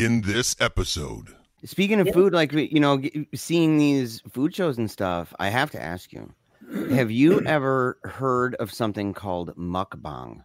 [0.00, 1.34] in this episode.
[1.64, 2.12] Speaking of Yeah.
[2.14, 3.02] food, like you know,
[3.34, 6.32] seeing these food shows and stuff, I have to ask you:
[6.90, 10.42] Have you ever heard of something called mukbang?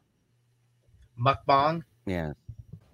[1.20, 1.84] Mukbang.
[2.06, 2.34] Yeah.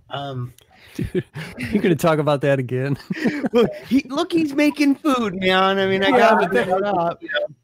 [0.10, 0.54] Um,
[0.96, 1.24] Dude,
[1.58, 2.98] you're gonna talk about that again?
[3.54, 5.80] look, he, look, he's making food, man.
[5.80, 7.22] I mean, I got to pick it up.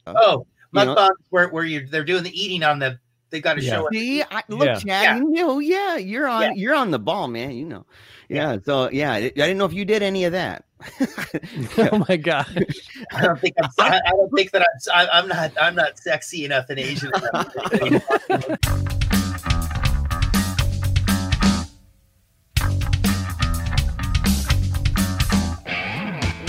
[0.07, 2.99] oh, You know- mukbang where where you they're doing the eating on the.
[3.29, 3.71] They got to Yeah.
[3.73, 3.93] show it.
[3.93, 4.75] See, I, look, Yeah.
[4.79, 5.17] Chad, Yeah.
[5.17, 6.51] you know, yeah, you're on, Yeah.
[6.55, 7.51] you're on the ball, man.
[7.51, 7.85] You know,
[8.29, 8.57] yeah.
[8.63, 10.65] So, yeah, I I didn't know if you did any of that.
[11.77, 12.67] oh my god!
[13.11, 13.69] I don't think I'm.
[13.79, 14.67] I, I don't think that I'm.
[14.93, 15.51] I, I'm not.
[15.59, 17.11] I'm not sexy enough and Asian.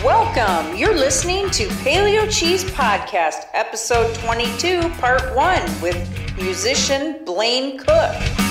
[0.04, 0.76] Welcome.
[0.76, 8.47] You're listening to Paleo Cheese Podcast, episode 22, part 1, with musician Blaine Cook.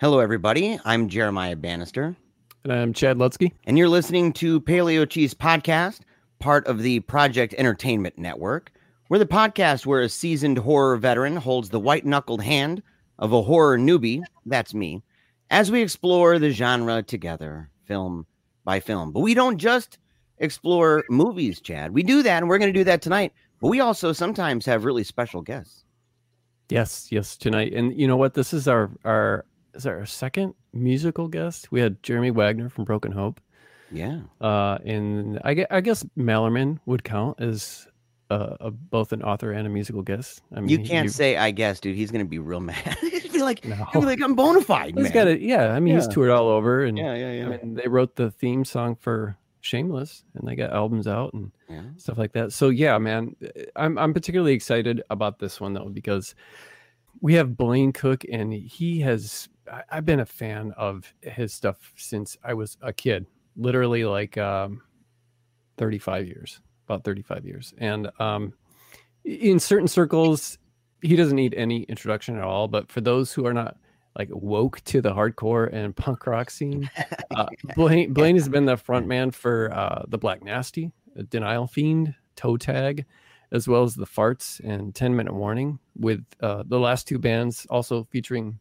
[0.00, 0.78] Hello, everybody.
[0.84, 2.14] I'm Jeremiah Bannister.
[2.62, 3.52] And I'm Chad Lutsky.
[3.64, 6.02] and you're listening to Paleo Cheese Podcast,
[6.38, 8.70] part of the Project Entertainment Network.
[9.08, 12.80] We're the podcast where a seasoned horror veteran holds the white knuckled hand
[13.18, 15.02] of a horror newbie, that's me,
[15.50, 18.24] as we explore the genre together, film
[18.64, 19.10] by film.
[19.10, 19.98] But we don't just
[20.38, 21.92] explore movies, Chad.
[21.92, 23.32] We do that, and we're going to do that tonight.
[23.60, 25.82] But we also sometimes have really special guests.
[26.68, 27.72] Yes, yes, tonight.
[27.72, 28.34] And you know what?
[28.34, 31.70] This is our our is our second musical guest.
[31.72, 33.40] We had Jeremy Wagner from Broken Hope.
[33.90, 34.20] Yeah.
[34.40, 37.86] Uh, and I, I guess Malerman would count as
[38.30, 40.42] uh, a, both an author and a musical guest.
[40.54, 41.96] I mean, You can't he- say, I guess, dude.
[41.96, 42.98] He's going to be real mad.
[43.00, 43.76] He'd be like, No.
[43.92, 45.12] he'd be like, I'm bona fide, He's man.
[45.12, 45.40] got it.
[45.40, 47.46] Yeah, I mean, he's toured all over, and yeah, yeah, yeah.
[47.46, 51.50] I mean, they wrote the theme song for Shameless, and they got albums out and
[51.68, 51.82] yeah.
[51.96, 52.52] stuff like that.
[52.52, 53.34] So yeah, man,
[53.76, 56.34] I'm I'm particularly excited about this one though because
[57.20, 59.48] we have Blaine Cook, and he has.
[59.70, 64.36] I- I've been a fan of his stuff since I was a kid, literally like
[64.38, 64.82] um,
[65.76, 68.52] 35 years, about 35 years, and um,
[69.24, 70.58] in certain circles,
[71.02, 72.66] he doesn't need any introduction at all.
[72.68, 73.76] But for those who are not
[74.18, 76.90] like woke to the hardcore and punk rock scene,
[77.36, 81.66] uh, Blaine, Blaine has been the front man for uh, the Black Nasty, uh, Denial
[81.66, 83.04] Fiend, Toe Tag,
[83.52, 87.66] as well as the Fartz and 10 Minute Warning, with uh, the last two bands
[87.70, 88.58] also featuring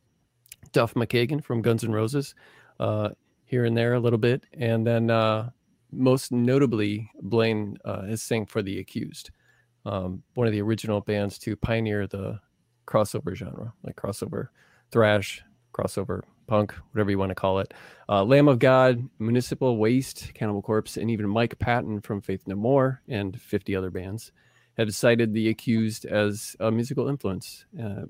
[0.72, 2.36] Duff McKagan from Guns N' Roses
[2.80, 3.10] uh,
[3.46, 4.46] here and there a little bit.
[4.54, 5.50] And then uh,
[5.92, 9.32] most notably, Blaine uh, has for The Accused,
[9.86, 12.40] um, one of the original bands to pioneer the
[12.86, 14.50] crossover genre, like crossover
[14.92, 17.74] thrash, crossover punk, whatever you want to call it.
[18.10, 22.56] Uh, Lamb of God, Municipal Waste, Cannibal Corpse, and even Mike Patton from Faith No
[22.56, 24.32] More and 50 other bands
[24.78, 27.66] have cited the accused as a musical influence.
[27.82, 28.04] Uh,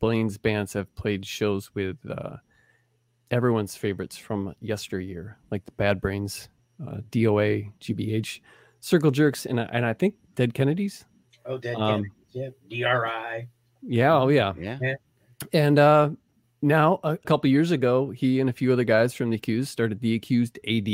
[0.00, 2.36] Blaine's bands have played shows with uh,
[3.30, 6.48] everyone's favorites from yesteryear, like the Bad Brains,
[6.86, 8.40] uh, DOA, GBH,
[8.80, 11.04] Circle Jerks, and, I- and I think Dead Kennedys.
[11.44, 12.94] Oh, dead Um, Kennedys, yeah.
[12.94, 13.48] DRI.
[13.82, 14.52] Yeah, oh yeah.
[14.58, 14.94] Yeah.
[15.52, 16.10] And uh,
[16.62, 20.00] now, a couple years ago, he and a few other guys from The Accused started
[20.00, 20.88] The Accused AD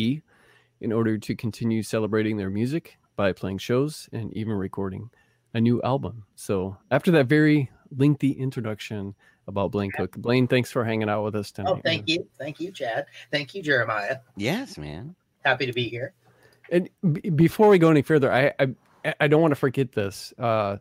[0.81, 5.09] in order to continue celebrating their music by playing shows and even recording
[5.55, 6.25] a new album.
[6.37, 9.15] So, after that very lengthy introduction
[9.47, 11.71] about Blaine Cook, Blaine, thanks for hanging out with us tonight.
[11.71, 13.07] Oh, thank you, thank you, Chad.
[13.31, 14.19] Thank you, Jeremiah.
[14.37, 15.15] Yes, man.
[15.45, 16.15] Happy to be here.
[16.71, 20.33] And b- before we go any further, I I, I don't want to forget this.
[20.39, 20.79] Uh,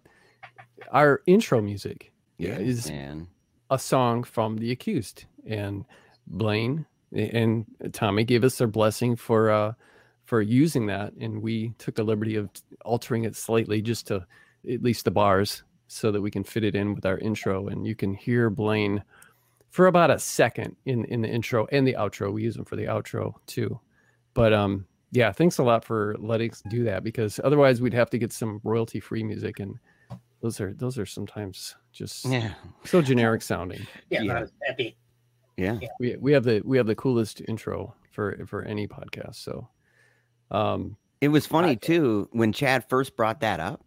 [0.92, 3.28] our intro music Yes, is man.
[3.70, 5.86] a song from the accused and
[6.28, 9.74] blaine and tommy gave us their blessing for uh
[10.26, 12.50] for using that and we took the liberty of
[12.86, 14.26] altering it slightly just to
[14.70, 15.64] at least the bars
[15.94, 19.04] so that we can fit it in with our intro and you can hear blaine
[19.70, 22.76] for about a second in in the intro and the outro we use them for
[22.76, 23.80] the outro too
[24.34, 28.10] but um yeah thanks a lot for letting us do that because otherwise we'd have
[28.10, 29.78] to get some royalty free music and
[30.42, 32.54] those are those are sometimes just Yeah.
[32.84, 33.88] so generic sounding.
[34.10, 34.34] Yeah, Yeah.
[34.34, 34.98] not as happy.
[35.56, 35.80] Yeah.
[36.00, 39.36] We we have the we have the coolest intro for for any podcast.
[39.36, 39.70] So,
[40.52, 43.86] um, It was funny too when Chad first brought that up.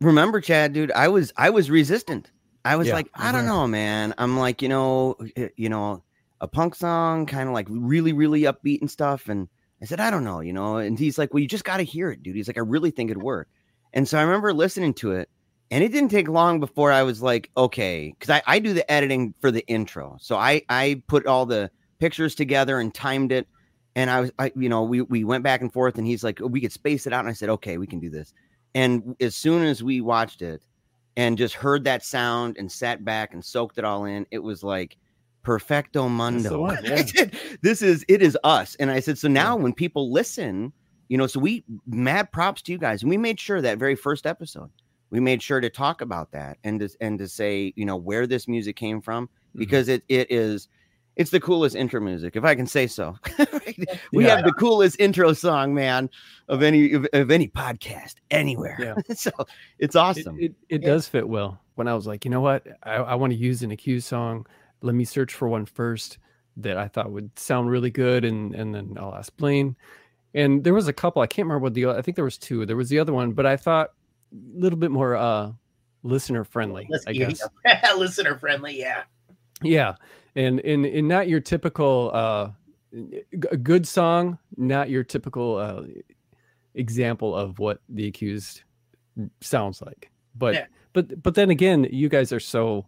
[0.00, 2.30] Remember, Chad, dude, I was I was resistant.
[2.64, 2.94] I was Yeah.
[2.94, 3.46] like, I don't Mhm.
[3.46, 4.14] know, man.
[4.16, 5.16] I'm like, you know,
[5.56, 6.02] you know,
[6.40, 9.28] a punk song, kind of like really, really upbeat and stuff.
[9.28, 9.48] And
[9.82, 10.76] I said, I don't know, you know.
[10.78, 12.36] And he's like, Well, you just got to hear it, dude.
[12.36, 13.48] He's like, I really think it'd work.
[13.92, 15.28] And so I remember listening to it,
[15.70, 18.90] and it didn't take long before I was like, okay, because I, I do the
[18.90, 20.16] editing for the intro.
[20.20, 21.70] So I I put all the
[22.00, 23.46] pictures together and timed it.
[23.96, 26.40] And I was, I, you know, we we went back and forth, and he's like,
[26.40, 28.32] we could space it out, and I said, okay, we can do this.
[28.74, 30.62] And as soon as we watched it,
[31.16, 34.64] and just heard that sound and sat back and soaked it all in, it was
[34.64, 34.96] like
[35.44, 36.60] perfecto mundo.
[36.62, 38.74] one, said, this is it is us.
[38.76, 39.62] And I said, so now Yeah.
[39.62, 40.72] when people listen,
[41.08, 43.02] you know, so we mad props to you guys.
[43.02, 44.70] And we made sure that very first episode,
[45.10, 48.26] we made sure to talk about that and to and to say, you know, where
[48.26, 49.58] this music came from Mm-hmm.
[49.60, 50.66] because it it is
[51.16, 53.16] it's the coolest intro music, if I can say so.
[54.12, 54.36] we Yeah.
[54.36, 56.10] have the coolest intro song, man,
[56.48, 58.76] of any of, of any podcast anywhere.
[58.80, 58.94] Yeah.
[59.14, 59.30] so
[59.78, 60.38] it's awesome.
[60.40, 60.88] It, it, Yeah.
[60.88, 61.60] does fit well.
[61.76, 64.46] When I was like, you know what, I, I want to use an accused song.
[64.80, 66.18] Let me search for one first
[66.56, 69.74] that I thought would sound really good, and and then I'll ask Blaine.
[70.34, 71.22] And there was a couple.
[71.22, 71.86] I can't remember what the.
[71.86, 72.64] I think there was two.
[72.66, 73.90] There was the other one, but I thought
[74.32, 75.52] a little bit more uh
[76.02, 76.88] listener friendly.
[77.06, 77.40] I guess.
[77.96, 78.78] listener friendly.
[78.78, 79.02] Yeah.
[79.62, 79.94] Yeah,
[80.36, 82.50] and in in not your typical uh,
[83.62, 85.82] good song, not your typical uh,
[86.74, 88.62] example of what the accused
[89.40, 90.10] sounds like.
[90.34, 90.66] But Yeah.
[90.92, 92.86] but but then again, you guys are so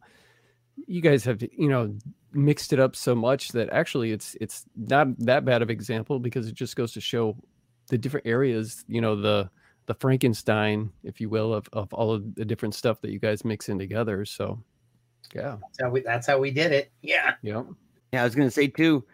[0.87, 1.97] you guys have you know
[2.33, 6.49] mixed it up so much that actually it's it's not that bad of example because
[6.49, 7.37] it just goes to show
[7.89, 8.85] the different areas.
[8.89, 9.51] You know the
[9.87, 13.45] the Frankenstein, if you will, of of all of the different stuff that you guys
[13.45, 14.25] mix in together.
[14.25, 14.63] So
[15.34, 16.00] yeah, That's how we.
[16.00, 16.90] That's how we did it.
[17.02, 17.34] Yeah.
[17.43, 17.62] yeah.
[18.12, 19.05] Yeah, I was gonna say too.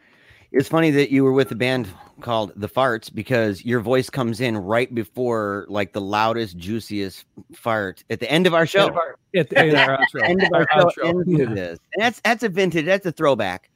[0.53, 1.89] It's funny that you were with a band
[2.21, 7.25] called The Fartz because your voice comes in right before like the loudest, juiciest
[7.55, 8.81] fart at the end of our show.
[8.83, 10.23] End of our, at the, in our outro.
[10.29, 11.27] End of our Our show outro.
[11.27, 11.55] into Yeah.
[11.55, 11.79] this.
[11.95, 13.71] And that's that's a vintage, that's a throwback,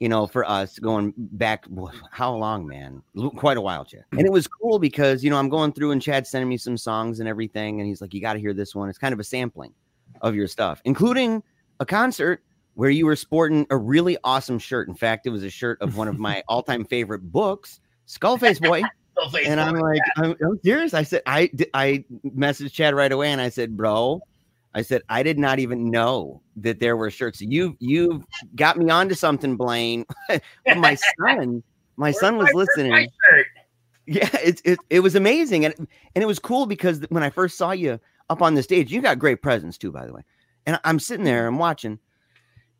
[0.00, 1.66] you know, for us going back
[2.10, 3.02] how long, man?
[3.18, 4.04] L- Quite a while, Chad.
[4.12, 6.78] And it was cool because you know I'm going through and Chad's sending me some
[6.78, 8.88] songs and everything, and he's like, You gotta hear this one.
[8.88, 9.74] It's kind of a sampling
[10.22, 11.42] of your stuff, including
[11.80, 12.42] a concert
[12.74, 14.88] where you were sporting a really awesome shirt.
[14.88, 18.82] In fact, it was a shirt of one of my all-time favorite books, Skullface Boy.
[19.18, 19.46] Facebook.
[19.46, 20.94] And I'm like, I'm, I'm serious.
[20.94, 24.22] I said, I I messaged Chad right away, and I said, bro,
[24.74, 27.42] I said I did not even know that there were shirts.
[27.42, 28.24] You you
[28.56, 30.06] got me onto something, Blaine.
[30.76, 31.62] my son,
[31.96, 33.08] my Where's son was my- listening.
[34.06, 37.58] Yeah, it's it, it was amazing, and and it was cool because when I first
[37.58, 40.22] saw you up on the stage, you got great presence too, by the way.
[40.66, 41.98] And I'm sitting there, I'm watching,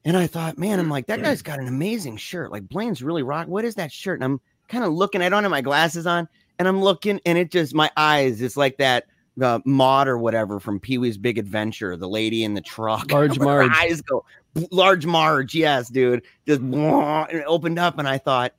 [0.05, 2.51] and I thought, man, I'm like, that guy's got an amazing shirt.
[2.51, 3.47] Like Blaine's really rock.
[3.47, 4.19] What is that shirt?
[4.19, 5.23] And I'm kind of looking.
[5.23, 8.43] I don't have my glasses on, and I'm looking, and it just my eyes.
[8.43, 9.07] It's like that
[9.41, 13.11] uh, Maud or whatever from Pee Wee's Big Adventure, the lady in the truck.
[13.13, 13.71] Large Marge.
[13.77, 14.25] eyes go.
[14.71, 16.23] Large Marge, yes, dude.
[16.47, 18.55] Just and it opened up, and I thought.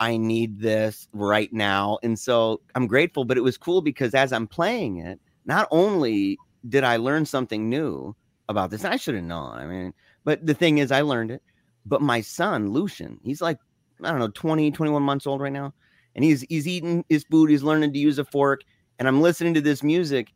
[0.00, 1.98] I need this right now.
[2.04, 6.38] And so I'm grateful, but it was cool because as I'm playing it, not only
[6.68, 8.14] did I learn something new
[8.48, 9.52] about this, I should have known.
[9.56, 11.42] I mean, but the thing is, I learned it.
[11.86, 13.58] But my son, Lucian, he's like,
[14.02, 15.72] I don't know, 20, 21 months old right now.
[16.14, 18.62] And he's he's eating his food, he's learning to use a fork.
[18.98, 20.32] And I'm listening to this music.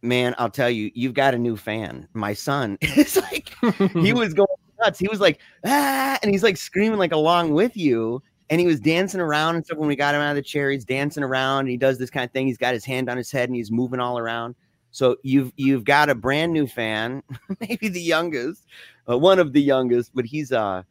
[0.00, 2.08] Man, I'll tell you, you've got a new fan.
[2.14, 3.54] My son is like,
[3.92, 4.48] he was going
[4.80, 4.98] nuts.
[4.98, 8.22] He was like, ah, and he's like screaming like along with you.
[8.50, 9.78] And he was dancing around and stuff.
[9.78, 11.60] When we got him out of the chair, he's dancing around.
[11.60, 12.46] And he does this kind of thing.
[12.46, 14.54] He's got his hand on his head and he's moving all around.
[14.90, 17.22] So you've you've got a brand new fan,
[17.60, 18.64] maybe the youngest,
[19.08, 20.82] uh, one of the youngest, but he's uh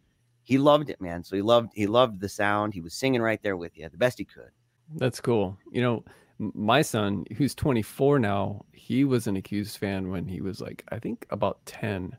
[0.44, 1.24] he loved it, man.
[1.24, 2.74] So he loved he loved the sound.
[2.74, 4.52] He was singing right there with you, the best he could.
[4.96, 5.58] That's cool.
[5.72, 6.04] You know,
[6.40, 11.00] my son, who's 24 now, he was an accused fan when he was like, I
[11.00, 12.16] think about 10.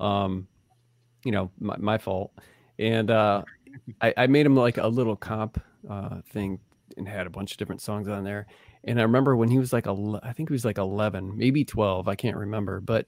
[0.00, 0.48] Um,
[1.24, 2.32] you know, my, my fault.
[2.78, 3.42] And uh,
[4.00, 6.58] I, I made him like a little comp uh, thing
[6.96, 8.46] and had a bunch of different songs on there.
[8.86, 12.06] And I remember when he was like, I think he was like 11, maybe 12,
[12.08, 12.80] I can't remember.
[12.80, 13.06] But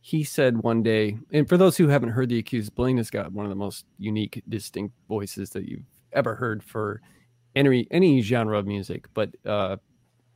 [0.00, 3.32] he said one day, and for those who haven't heard The Accused, Blaine has got
[3.32, 7.00] one of the most unique, distinct voices that you've ever heard for
[7.54, 9.06] any any genre of music.
[9.12, 9.76] But uh,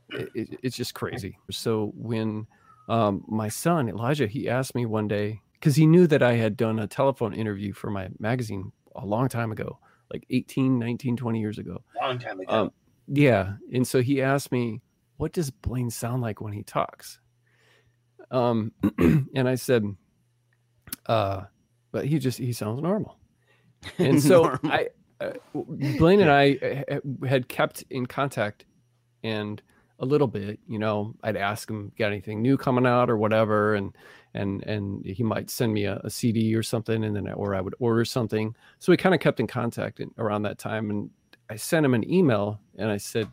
[0.09, 1.37] it- it's just crazy.
[1.49, 2.45] So when
[2.87, 6.55] um, my son Elijah, he asked me one day because he knew that I had
[6.55, 9.79] done a telephone interview for my magazine a long time ago,
[10.13, 11.81] like 18, 19, 20 years ago.
[11.99, 12.51] Long time ago.
[12.51, 12.71] Um,
[13.07, 14.81] yeah, and so he asked me,
[15.17, 17.19] "What does Blaine sound like when he talks?"
[18.31, 19.83] Um, and I said,
[21.05, 21.43] "Uh,
[21.91, 23.17] but he just he sounds normal."
[23.97, 24.71] And so Normal.
[24.71, 24.87] I,
[25.19, 25.33] uh,
[25.97, 28.65] Blaine and I uh, had kept in contact,
[29.23, 29.61] and
[29.99, 33.75] a little bit, you know, I'd ask him, "Got anything new coming out or whatever?"
[33.75, 33.95] and
[34.33, 37.55] and and he might send me a, a CD or something, and then I, or
[37.55, 38.55] I would order something.
[38.79, 41.09] So we kind of kept in contact in, around that time, and
[41.49, 43.27] I sent him an email, and I said,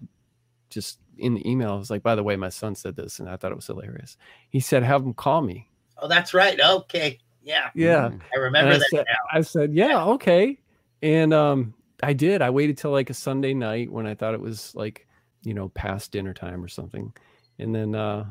[0.70, 3.28] just in the email, I was like, "By the way, my son said this, and
[3.28, 4.16] I thought it was hilarious."
[4.50, 5.68] He said, "Have him call me."
[6.02, 6.60] oh, that's right.
[6.60, 7.18] Okay.
[7.42, 7.70] Yeah.
[7.74, 8.20] Yeah, Mm.
[8.34, 9.38] I remember I that said, now.
[9.38, 10.58] I said, yeah, okay.
[11.02, 12.42] And um, I did.
[12.42, 15.06] I waited till like a Sunday night when I thought it was like,
[15.42, 17.12] you know, past dinner time or something.
[17.58, 18.26] And then uh,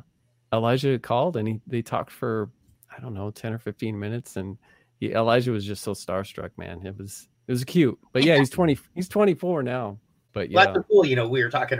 [0.53, 2.49] Elijah called and he they talked for
[2.95, 4.57] I don't know, 10 or 15 minutes and
[4.99, 6.85] he, Elijah was just so starstruck, man.
[6.85, 7.97] It was it was cute.
[8.13, 9.97] But yeah, he's 20 he's 24 now.
[10.33, 10.55] But yeah.
[10.57, 11.05] Well, that's cool.
[11.05, 11.79] You know, we were talking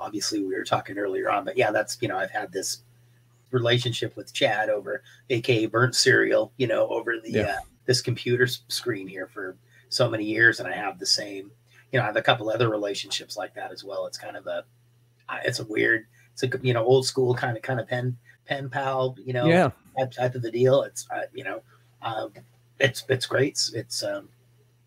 [0.00, 2.82] obviously we were talking earlier on, but yeah, that's you know, I've had this
[3.50, 7.42] relationship with Chad over aka burnt cereal, you know, over the yeah.
[7.42, 9.56] uh, this computer screen here for
[9.88, 11.50] so many years and I have the same
[11.92, 14.06] you know, I have a couple other relationships like that as well.
[14.06, 14.64] It's kind of a
[15.44, 18.68] it's a weird it's a you know, old school kind of kind of pen pen
[18.68, 19.70] pal, you know, yeah.
[19.98, 20.82] type, type of the deal.
[20.82, 21.62] It's uh, you know,
[22.02, 22.32] um,
[22.78, 23.52] it's it's great.
[23.52, 24.28] It's, it's um,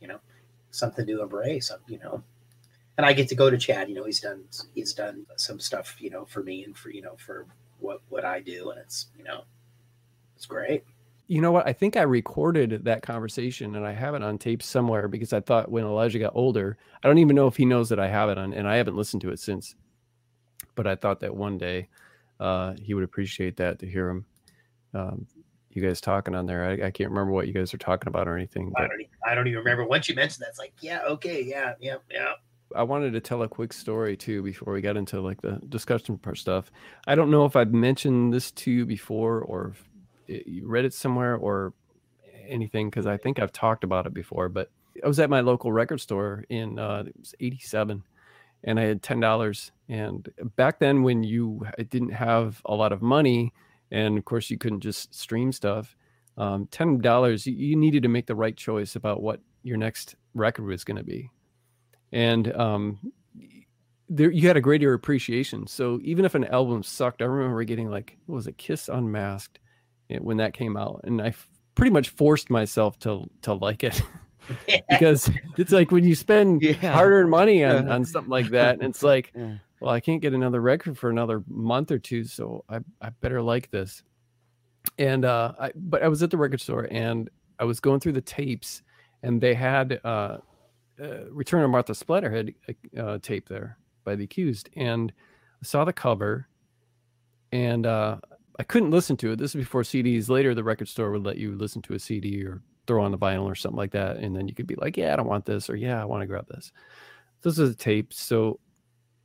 [0.01, 0.19] you know,
[0.71, 1.71] something to embrace.
[1.87, 2.23] You know,
[2.97, 3.89] and I get to go to Chad.
[3.89, 4.43] You know, he's done
[4.75, 5.95] he's done some stuff.
[5.99, 7.45] You know, for me and for you know for
[7.79, 9.43] what what I do, and it's you know,
[10.35, 10.83] it's great.
[11.27, 11.65] You know what?
[11.65, 15.39] I think I recorded that conversation and I have it on tape somewhere because I
[15.39, 18.29] thought when Elijah got older, I don't even know if he knows that I have
[18.29, 19.75] it on, and I haven't listened to it since.
[20.75, 21.87] But I thought that one day
[22.39, 24.25] uh, he would appreciate that to hear him
[24.93, 25.27] um,
[25.75, 26.65] you guys talking on there.
[26.65, 28.71] I, I, can't remember what you guys are talking about or anything.
[28.77, 29.85] I don't, even, I don't even remember.
[29.85, 32.33] Once you mentioned that, it's like, yeah, okay, yeah, yeah, yeah.
[32.75, 36.17] I wanted to tell a quick story too before we got into like the discussion
[36.17, 36.71] part stuff.
[37.07, 39.73] I don't know if I've mentioned this to you before or
[40.27, 41.73] if you read it somewhere or
[42.47, 44.49] anything because I think I've talked about it before.
[44.49, 44.69] But
[45.03, 48.03] I was at my local record store in uh, it was '87,
[48.63, 49.71] and I had ten dollars.
[49.89, 53.53] And back then, when you didn't have a lot of money,
[53.91, 55.95] and of course you couldn't just stream stuff
[56.37, 60.65] um, ten dollars you needed to make the right choice about what your next record
[60.65, 61.29] was going to be.
[62.11, 63.11] And um,
[64.09, 65.67] there you had a greater appreciation.
[65.67, 69.59] So even if an album sucked i remember getting like what was it kiss unmasked
[70.09, 73.83] eh, when that came out and I f- pretty much forced myself to to like
[73.83, 74.01] it.
[74.89, 76.73] Because it's like when you spend yeah.
[76.73, 80.33] hard-earned money on, on something like that and it's like yeah well, I can't get
[80.33, 84.03] another record for another month or two, so I, I better like this.
[84.99, 88.13] And uh, I, but I was at the record store and I was going through
[88.13, 88.83] the tapes,
[89.23, 90.37] and they had uh,
[91.01, 92.53] uh Return of Martha Splatterhead
[92.97, 95.11] uh, tape there by the Accused, and
[95.61, 96.47] I saw the cover,
[97.51, 98.17] and uh,
[98.59, 99.39] I couldn't listen to it.
[99.39, 100.29] This is before CDs.
[100.29, 103.17] Later, the record store would let you listen to a CD or throw on the
[103.17, 105.45] vinyl or something like that, and then you could be like, "Yeah, I don't want
[105.45, 106.71] this," or "Yeah, I want to grab this."
[107.41, 108.59] This is a tape, so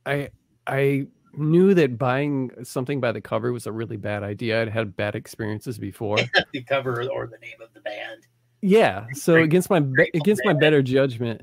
[0.07, 0.29] I
[0.67, 4.61] I knew that buying something by the cover was a really bad idea.
[4.61, 6.17] I'd had bad experiences before.
[6.51, 8.27] the cover or the name of the band.
[8.61, 9.05] Yeah.
[9.13, 9.77] So great, against my
[10.13, 11.41] against my better judgment,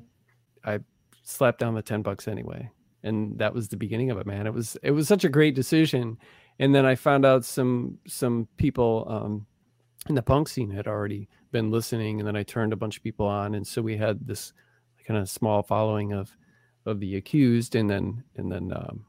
[0.65, 0.81] I
[1.23, 2.71] slapped down the 10 bucks anyway.
[3.03, 4.47] And that was the beginning of it, man.
[4.47, 6.19] It was it was such a great decision.
[6.59, 9.47] And then I found out some some people um,
[10.09, 13.03] in the punk scene had already been listening and then I turned a bunch of
[13.03, 14.53] people on and so we had this
[15.07, 16.37] kind of small following of
[16.87, 19.05] of the accused and then and then um,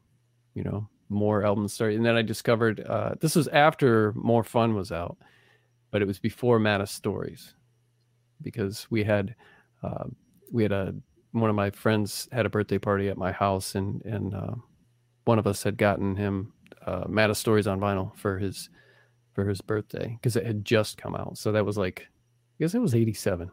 [0.56, 1.98] you know more albums started.
[1.98, 5.18] And then i discovered uh, this was after more fun was out
[5.92, 7.54] but it was before Maddest Stories
[8.42, 9.34] because we had
[9.82, 10.06] uh,
[10.52, 10.94] we had a
[11.32, 14.56] one of my friends had a birthday party at my house and and uh,
[15.26, 16.52] one of us had gotten him
[16.86, 18.70] uh, Maddest Stories on vinyl for his
[19.34, 21.38] for his birthday because it had just come out.
[21.38, 22.08] So that was like
[22.60, 23.52] i guess it was 87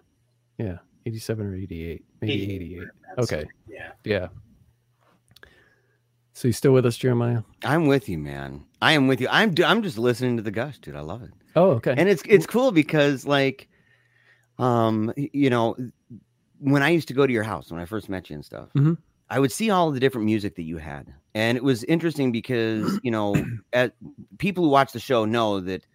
[0.59, 2.89] yeah 87 or 88 maybe 88, 88.
[3.19, 3.45] okay.
[3.69, 3.93] Yeah.
[4.05, 4.29] Yeah
[6.43, 7.45] so you still with us, Jeremiah?
[7.65, 8.65] I'm with you, man.
[8.81, 9.29] I am with you.
[9.31, 10.97] I'm I'm just listening to the gush, dude.
[10.97, 11.31] I love it.
[11.55, 11.95] Oh, okay.
[11.97, 13.69] And it's it's cool because like,
[14.59, 15.77] um, you know,
[16.59, 18.71] when I used to go to your house when I first met you and stuff,
[18.75, 18.95] mm-hmm.
[19.31, 22.99] I would see all the different music that you had, and it was interesting because
[23.05, 23.37] you know,
[23.73, 23.95] at,
[24.39, 25.87] people who watch the show know that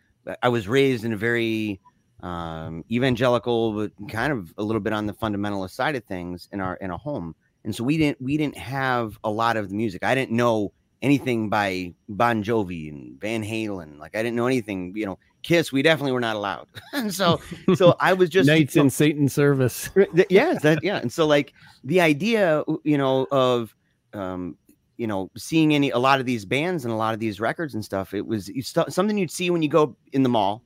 [0.41, 1.81] I was raised in a very
[2.21, 6.61] um, evangelical, but kind of a little bit on the fundamentalist side of things in
[6.61, 7.35] our in a home
[7.67, 10.01] and so we didn't we didn't have a lot of the music.
[10.01, 10.71] I didn't know
[11.01, 13.99] anything by Bon Jovi and Van Halen.
[13.99, 14.93] Like I didn't know anything.
[14.95, 15.73] You know, Kiss.
[15.73, 16.67] We definitely were not allowed.
[16.93, 17.41] and so
[17.75, 19.89] so I was just Knights in Satan service.
[20.29, 20.95] yes, that yeah.
[20.99, 23.75] And so like the idea, you know, of
[24.13, 24.57] um,
[24.95, 27.73] you know, seeing any a lot of these bands and a lot of these records
[27.73, 28.13] and stuff.
[28.13, 28.49] It was
[28.87, 30.63] something you'd see when you go in the mall,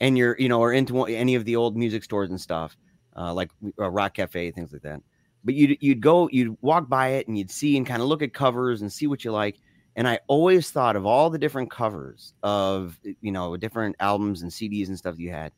[0.00, 2.76] and you're you know, or into any of the old music stores and stuff,
[3.16, 5.00] uh, like uh, Rock Cafe, things like that
[5.44, 8.22] but you'd you'd go you'd walk by it and you'd see and kind of look
[8.22, 9.58] at covers and see what you like
[9.96, 14.50] and i always thought of all the different covers of you know different albums and
[14.50, 15.52] cds and stuff you had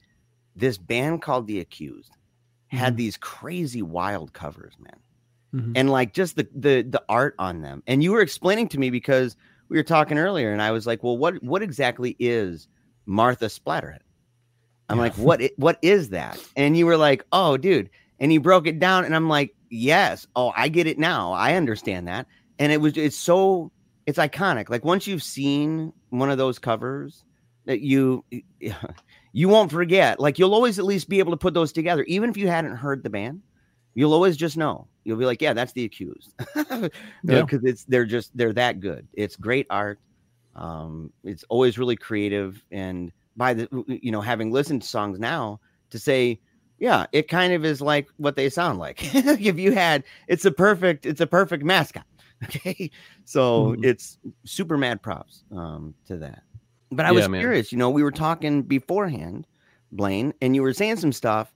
[0.57, 2.13] this band called the accused
[2.69, 2.97] had mm-hmm.
[2.97, 4.97] these crazy wild covers man
[5.55, 5.73] mm-hmm.
[5.77, 8.91] and like just the the the art on them and you were explaining to me
[8.91, 9.37] because
[9.69, 12.69] we were talking earlier and i was like well what what exactly is
[13.07, 14.01] martha splatterhead
[14.89, 15.03] i'm yeah.
[15.03, 18.79] like what what is that and you were like oh dude and he broke it
[18.79, 22.27] down and i'm like yes oh i get it now i understand that
[22.59, 23.71] and it was it's so
[24.07, 27.25] it's iconic like once you've seen one of those covers
[27.67, 28.25] that you
[29.35, 30.21] you won't forget.
[30.21, 32.77] Like you'll always at least be able to put those together, even if you hadn't
[32.77, 33.43] heard the band.
[33.97, 34.89] You'll always just know.
[35.05, 36.91] You'll be like, yeah, that's the accused, because
[37.23, 37.45] yeah.
[37.63, 39.07] it's they're just they're that good.
[39.13, 40.01] It's great art.
[40.57, 45.61] Um, it's always really creative, and by the you know having listened to songs now
[45.91, 46.41] to say
[46.79, 50.51] yeah it kind of is like what they sound like if you had it's a
[50.51, 52.05] perfect it's a perfect mascot
[52.45, 52.91] okay
[53.25, 53.85] so mm-hmm.
[53.85, 56.43] it's super mad props um to that
[56.91, 57.41] but i yeah, was man.
[57.41, 59.47] curious you know we were talking beforehand
[59.93, 61.55] blaine and you were saying some stuff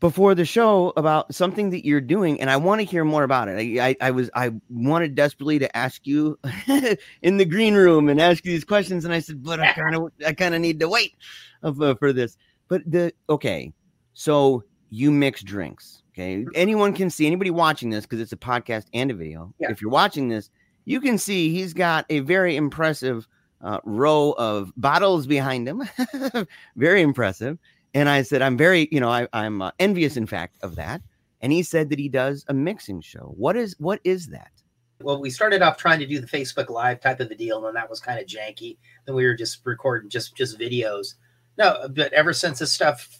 [0.00, 3.48] before the show about something that you're doing, and I want to hear more about
[3.48, 3.78] it.
[3.78, 6.38] I, I, I, was I wanted desperately to ask you
[7.22, 9.94] in the green room and ask you these questions, and I said, but I kind
[9.94, 11.16] of I kind of need to wait
[11.62, 12.38] uh, for this.
[12.68, 13.72] But the okay,
[14.12, 16.02] so you mix drinks.
[16.12, 19.54] Okay, anyone can see anybody watching this because it's a podcast and a video.
[19.58, 19.70] Yeah.
[19.70, 20.50] If you're watching this,
[20.84, 23.26] you can see he's got a very impressive
[23.62, 25.88] uh, row of bottles behind him.
[26.76, 27.58] very impressive
[27.94, 31.02] and I said, I'm very, you know, I, am uh, envious, in fact, of that.
[31.40, 33.34] And he said that he does a mixing show.
[33.36, 34.52] What is what is that?
[35.00, 37.74] Well, we started off trying to do the Facebook Live type of a deal, and
[37.74, 38.76] that was kind of janky.
[39.06, 41.14] Then we were just recording just just videos.
[41.56, 43.18] No, but ever since this stuff,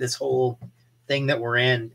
[0.00, 0.58] this whole
[1.06, 1.92] thing that we're in,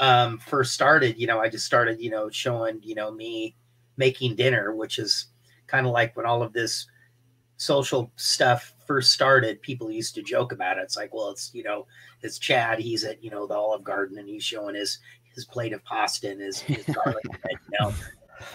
[0.00, 3.54] um, first started, you know, I just started, you know, showing, you know, me
[3.98, 5.26] making dinner, which is
[5.66, 6.86] kind of like when all of this
[7.58, 10.82] social stuff first started, people used to joke about it.
[10.82, 11.86] It's like, well, it's you know,
[12.22, 12.78] it's Chad.
[12.78, 14.98] He's at you know the Olive Garden and he's showing his
[15.34, 17.92] his plate of pasta and his, his garlic bread, you know.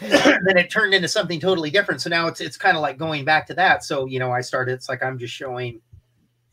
[0.02, 2.02] then it turned into something totally different.
[2.02, 3.84] So now it's it's kind of like going back to that.
[3.84, 4.74] So you know, I started.
[4.74, 5.82] It's like I'm just showing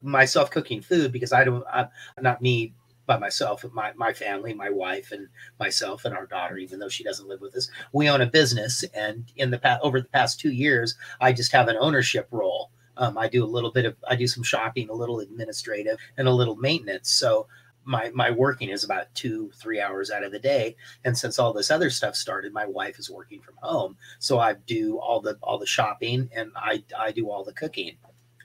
[0.03, 1.65] myself cooking food because I don't.
[1.73, 1.89] I'm
[2.21, 2.75] not me
[3.07, 5.29] by myself, my my family, my wife, and
[5.59, 6.57] myself and our daughter.
[6.59, 9.81] Even though she doesn't live with us, we own a business, and in the past
[9.83, 12.71] over the past two years, I just have an ownership role.
[12.97, 16.29] Um, I do a little bit of I do some shopping, a little administrative, and
[16.29, 17.11] a little maintenance.
[17.11, 17.47] So
[17.85, 21.53] my my working is about two three hours out of the day and since all
[21.53, 25.37] this other stuff started my wife is working from home so i do all the
[25.43, 27.97] all the shopping and i i do all the cooking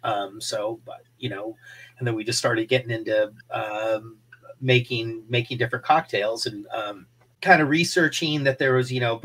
[0.06, 0.80] um so
[1.20, 1.56] you know
[1.98, 4.18] and then we just started getting into um
[4.62, 7.06] making making different cocktails and um
[7.42, 9.22] kind of researching that there was you know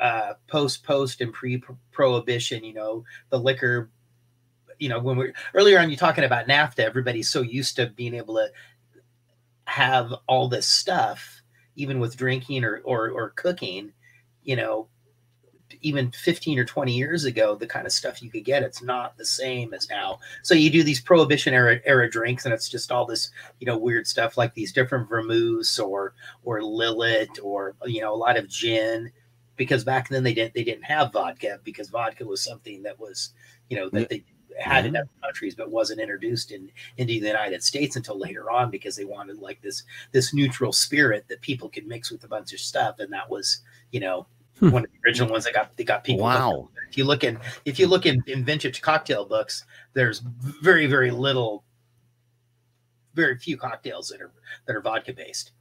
[0.00, 3.90] uh, post post and pre prohibition you know the liquor
[4.78, 8.14] you know, when we're earlier on, you talking about NAFTA, everybody's so used to being
[8.14, 8.50] able to
[9.66, 11.42] have all this stuff,
[11.76, 13.92] even with drinking or, or, or cooking,
[14.44, 14.88] you know,
[15.82, 19.16] even 15 or 20 years ago, the kind of stuff you could get, it's not
[19.16, 20.18] the same as now.
[20.42, 23.78] So you do these prohibition era, era drinks and it's just all this, you know,
[23.78, 28.48] weird stuff like these different vermouths or, or Lillet or, you know, a lot of
[28.48, 29.10] gin
[29.56, 33.30] because back then they didn't, they didn't have vodka because vodka was something that was,
[33.68, 34.24] you know, that they
[34.58, 34.94] had mm-hmm.
[34.94, 38.96] in other countries but wasn't introduced in into the United States until later on because
[38.96, 42.60] they wanted like this this neutral spirit that people could mix with a bunch of
[42.60, 43.60] stuff and that was
[43.92, 44.26] you know.
[44.60, 47.38] One of the original ones that got they got people wow if you look in
[47.64, 50.20] if you look in, in vintage cocktail books there's
[50.62, 51.64] very very little
[53.14, 54.32] very few cocktails that are
[54.66, 55.52] that are vodka based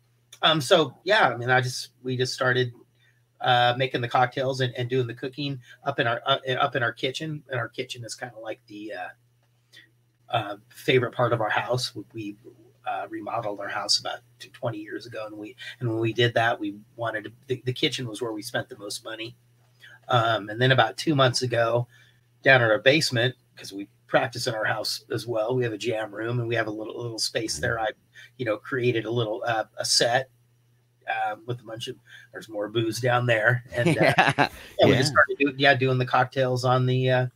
[0.42, 2.72] um so yeah i mean i just we just started
[3.42, 6.84] uh, making the cocktails and, and doing the cooking up in our uh, up in
[6.84, 7.44] our kitchen.
[7.50, 11.94] And our kitchen is kind of like the uh, uh, favorite part of our house.
[12.14, 12.36] We
[12.88, 16.60] uh, remodeled our house about 20 years ago, and we and when we did that,
[16.60, 19.36] we wanted to, the, the kitchen was where we spent the most money.
[20.08, 21.88] Um, and then about two months ago,
[22.44, 25.78] down in our basement, because we practice in our house as well, we have a
[25.78, 27.80] jam room and we have a little little space there.
[27.80, 27.90] I,
[28.38, 30.30] you know, created a little uh, a set
[31.10, 31.96] uh, with a bunch of
[32.32, 34.34] there's more booze down there, and uh, yeah.
[34.38, 37.30] yeah, we just started doing yeah doing the cocktails on the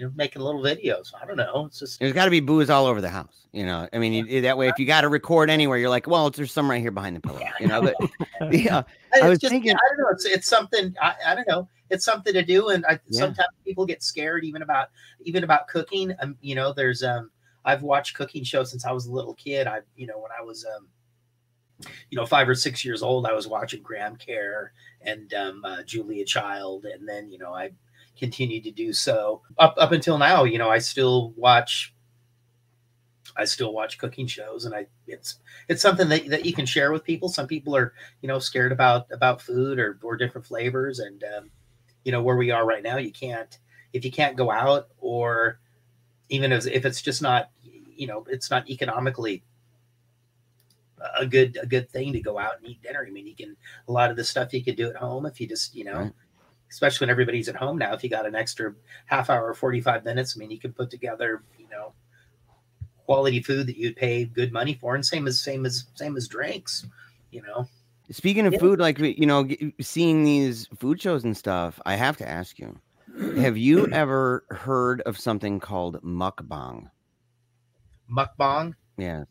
[0.00, 1.12] you know making little videos.
[1.20, 1.66] I don't know.
[1.66, 3.46] It's just there's got to be booze all over the house.
[3.52, 6.06] You know, I mean, you, that way if you got to record anywhere, you're like,
[6.06, 7.40] well, there's some right here behind the pillow.
[7.60, 7.94] You know, but
[8.50, 8.82] yeah,
[9.22, 10.08] I was just, thinking, I don't know.
[10.12, 11.68] It's it's something I, I don't know.
[11.90, 13.20] It's something to do, and I, yeah.
[13.20, 14.88] sometimes people get scared even about
[15.24, 16.14] even about cooking.
[16.20, 17.30] Um, you know, there's um,
[17.66, 19.66] I've watched cooking shows since I was a little kid.
[19.66, 20.88] I, you know, when I was um
[22.10, 25.82] you know, five or six years old, I was watching Graham Kerr and um, uh,
[25.82, 27.72] Julia Child, and then you know I
[28.20, 30.44] continued to do so up up until now.
[30.44, 31.92] You know, I still watch.
[33.36, 36.92] I still watch cooking shows, and I it's it's something that, that you can share
[36.92, 37.28] with people.
[37.28, 41.50] Some people are you know scared about about food or or different flavors, and um,
[42.04, 43.58] you know where we are right now, you can't
[43.92, 45.58] if you can't go out or
[46.28, 49.42] even as if it's just not you know it's not economically
[51.18, 53.04] a good a good thing to go out and eat dinner.
[53.06, 53.56] I mean, you can
[53.88, 55.98] a lot of the stuff you could do at home if you just you know,
[55.98, 56.12] right.
[56.70, 57.92] Especially when everybody's at home now.
[57.92, 58.74] If you got an extra
[59.06, 61.92] half hour, or forty five minutes, I mean, you can put together you know
[63.06, 66.28] quality food that you'd pay good money for, and same as same as same as
[66.28, 66.86] drinks,
[67.30, 67.68] you know.
[68.10, 68.58] Speaking of Yeah.
[68.58, 69.48] food, like you know,
[69.80, 72.80] seeing these food shows and stuff, I have to ask you:
[73.36, 76.90] Have you ever heard of something called mukbang?
[78.10, 78.74] Mukbang.
[78.96, 79.24] Yeah.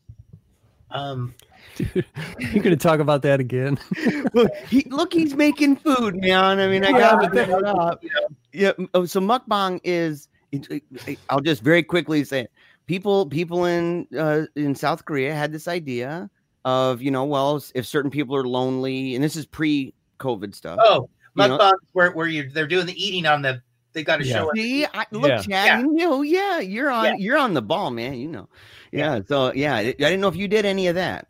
[0.91, 1.35] Um,
[1.75, 2.05] Dude,
[2.39, 3.79] you're gonna talk about that again?
[4.33, 6.59] look, he, look, he's making food, man.
[6.59, 8.03] I mean, I gotta Yeah, pick it up.
[8.03, 8.71] you know, Yeah.
[8.93, 10.27] Oh, so mukbang is.
[10.51, 10.67] it-
[11.07, 12.51] it- I'll just very quickly say, it.
[12.87, 16.29] people, people in uh, in South Korea had this idea
[16.65, 20.79] of, you know, well, if certain people are lonely, and this is pre-COVID stuff.
[20.81, 23.61] oh, You know- mukbang where where you they're doing the eating on the.
[23.93, 24.33] They got to Yeah.
[24.35, 24.55] show it.
[24.55, 25.37] See, I, look, Yeah.
[25.41, 25.79] Chad, Yeah.
[25.79, 27.15] you know, yeah, you're on, Yeah.
[27.17, 28.13] you're on the ball, man.
[28.19, 28.49] You know,
[28.91, 29.15] Yeah.
[29.15, 29.21] yeah.
[29.27, 31.27] So, yeah, I I didn't know if you did any of that.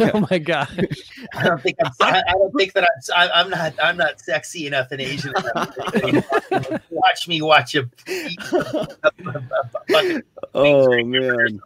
[0.00, 0.88] oh my god!
[1.34, 1.92] I don't think I'm.
[2.00, 3.28] I I don't think that I'm.
[3.30, 3.74] I- I'm not.
[3.82, 5.32] I'm not sexy enough and Asian
[6.90, 7.88] watch me watch a.
[8.08, 8.88] eat a-
[9.24, 10.22] a- a
[10.54, 11.60] oh man.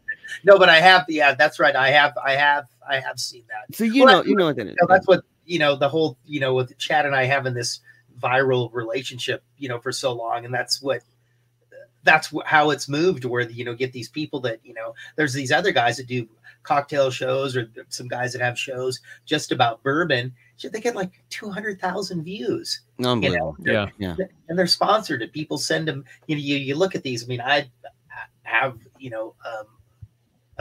[0.45, 1.07] No, but I have.
[1.09, 1.75] Yeah, that's right.
[1.75, 2.17] I have.
[2.23, 2.67] I have.
[2.89, 3.75] I have seen that.
[3.75, 4.77] So you Well, know, that's- you know what that is.
[4.81, 7.81] know, that's what you know the whole you know with chad and i having this
[8.21, 11.03] viral relationship you know for so long and that's what
[12.05, 15.53] that's how it's moved where you know get these people that you know there's these
[15.53, 16.27] other guys that do
[16.63, 21.11] cocktail shows or some guys that have shows just about bourbon shit, they get like
[21.31, 23.57] 200,000 views Unbelievable.
[23.65, 24.15] Yeah, Yeah.
[24.49, 27.27] and they're sponsored and people send them you know you, you look at these i
[27.27, 27.69] mean i
[28.43, 29.67] have you know um,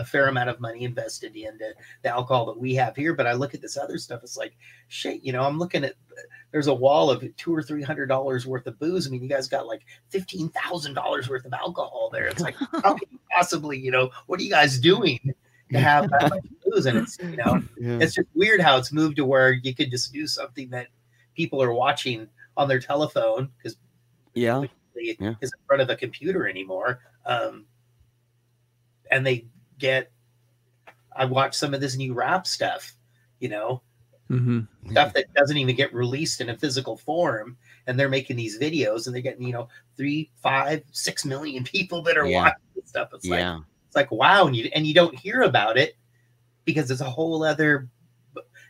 [0.01, 3.33] a fair amount of money invested into the alcohol that we have here but i
[3.33, 4.53] look at this other stuff it's like
[4.87, 5.93] shit you know i'm looking at
[6.51, 9.29] there's a wall of two or three hundred dollars worth of booze i mean you
[9.29, 13.19] guys got like fifteen thousand dollars worth of alcohol there it's like how can you
[13.31, 15.19] possibly you know what are you guys doing
[15.71, 17.99] to have that much booze and it's you know Yeah.
[18.01, 20.87] it's just weird how it's moved to where you could just do something that
[21.35, 23.77] people are watching on their telephone because
[24.33, 24.63] Yeah.
[24.95, 25.35] Yeah.
[25.41, 26.99] is in front of a computer anymore.
[27.25, 27.65] Um,
[29.09, 29.45] and they
[29.81, 30.11] get,
[31.15, 32.93] I watch some of this new rap stuff,
[33.39, 33.81] you know,
[34.29, 37.57] hmm stuff that doesn't even get released in a physical form.
[37.87, 42.01] And they're making these videos and they're getting, you know, three, five, six million people
[42.03, 42.43] that are Yeah.
[42.43, 43.09] watching this stuff.
[43.13, 43.39] It's like,
[43.87, 44.47] it's like, wow.
[44.47, 45.95] And you, and you don't hear about it
[46.65, 47.89] because it's a whole other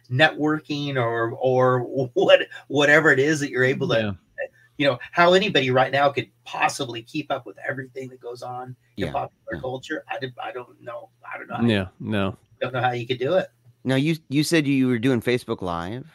[0.09, 1.79] networking or, or
[2.13, 4.11] what, whatever it is that you're able to Yeah.
[4.81, 8.75] You know how anybody right now could possibly keep up with everything that goes on
[8.97, 9.11] in Yeah.
[9.11, 9.59] popular yeah.
[9.59, 10.03] culture.
[10.09, 11.09] I did, I don't know.
[11.23, 11.55] I don't know.
[11.55, 12.35] I Yeah, no.
[12.59, 13.49] don't know how you could do it.
[13.83, 16.07] Now you you said you were doing Facebook Live,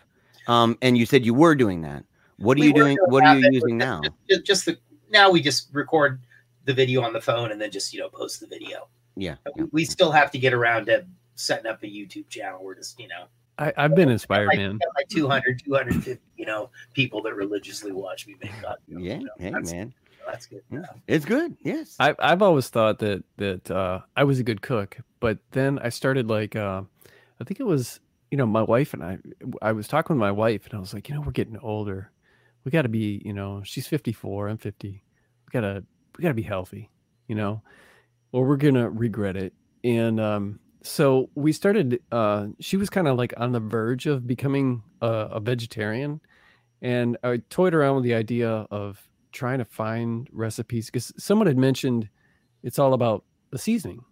[0.48, 2.04] um, and you said you were doing that.
[2.38, 2.96] What are We you doing?
[2.96, 4.00] doing What are you using now?
[4.28, 4.76] Just, just the
[5.10, 6.20] now we just record
[6.64, 8.88] the video on the phone and then just you know post the video.
[9.16, 9.36] Yeah.
[9.44, 9.62] But yeah.
[9.64, 12.64] We, we still have to get around to setting up a YouTube channel.
[12.64, 13.26] We're just you know
[13.58, 14.78] I, I've been inspired, like, man.
[14.78, 18.78] got like 200, 250, you know people that religiously watch me make content.
[18.88, 19.18] Yeah.
[19.18, 19.94] You know, Hey, that's, man.
[20.26, 20.62] that's good.
[20.70, 20.82] Yeah.
[21.06, 21.56] It's good.
[21.62, 21.96] Yes.
[21.98, 25.88] I, I've always thought that that uh, I was a good cook, but then I
[25.88, 26.82] started like uh,
[27.40, 29.18] I think it was you know my wife and I.
[29.62, 32.10] I was talking with my wife and I was like, you know, we're getting older.
[32.64, 35.02] We got to be, you know, she's fifty four, I'm fifty.
[35.46, 35.84] We gotta
[36.18, 36.90] we gotta be healthy,
[37.28, 37.62] you know,
[38.32, 39.54] or we're gonna regret it.
[39.84, 42.00] And um, so we started.
[42.12, 46.20] Uh, she was kind of like on the verge of becoming a, a vegetarian,
[46.82, 51.58] and I toyed around with the idea of trying to find recipes because someone had
[51.58, 52.08] mentioned
[52.62, 54.04] it's all about the seasoning,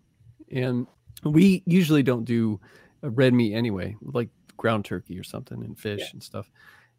[0.51, 0.87] and
[1.23, 2.61] we usually don't do
[3.03, 6.07] red meat anyway, like ground turkey or something and fish Yeah.
[6.13, 6.51] and stuff.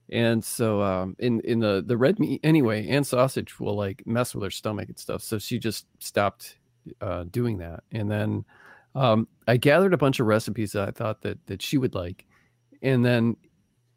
[0.09, 4.35] And so um in in the the red meat anyway and sausage will like mess
[4.35, 5.23] with her stomach and stuff.
[5.23, 6.57] So she just stopped
[7.01, 7.83] uh doing that.
[7.91, 8.45] And then
[8.95, 12.25] um I gathered a bunch of recipes that I thought that that she would like.
[12.81, 13.37] And then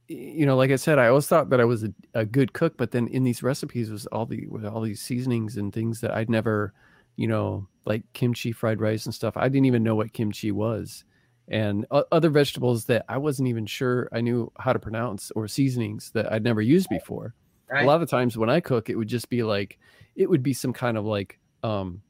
[0.08, 2.78] you know, like I said, I always thought that I was a, a good cook,
[2.78, 6.14] but then in these recipes was all the with all these seasonings and things that
[6.14, 6.72] I'd never,
[7.16, 9.36] you know, like kimchi fried rice and stuff.
[9.36, 11.04] I didn't even know what kimchi was
[11.50, 16.10] and other vegetables that I wasn't even sure I knew how to pronounce or seasonings
[16.10, 17.34] that I'd never used before.
[17.70, 17.84] Right?
[17.84, 19.78] A lot of times when I cook, it would just be like
[20.14, 22.02] it would be some kind of like um,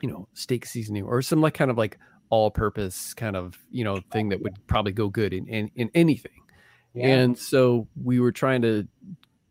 [0.00, 1.98] you know, steak seasoning or some like kind of like
[2.30, 6.32] all-purpose kind of you know thing that would probably go good in in, in anything.
[6.94, 7.06] Yeah.
[7.06, 8.88] And so we were trying to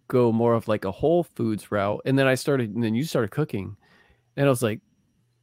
[0.08, 2.02] go more of like a whole foods route.
[2.06, 3.78] And then I started, and then you started cooking.
[4.36, 4.82] And I was like,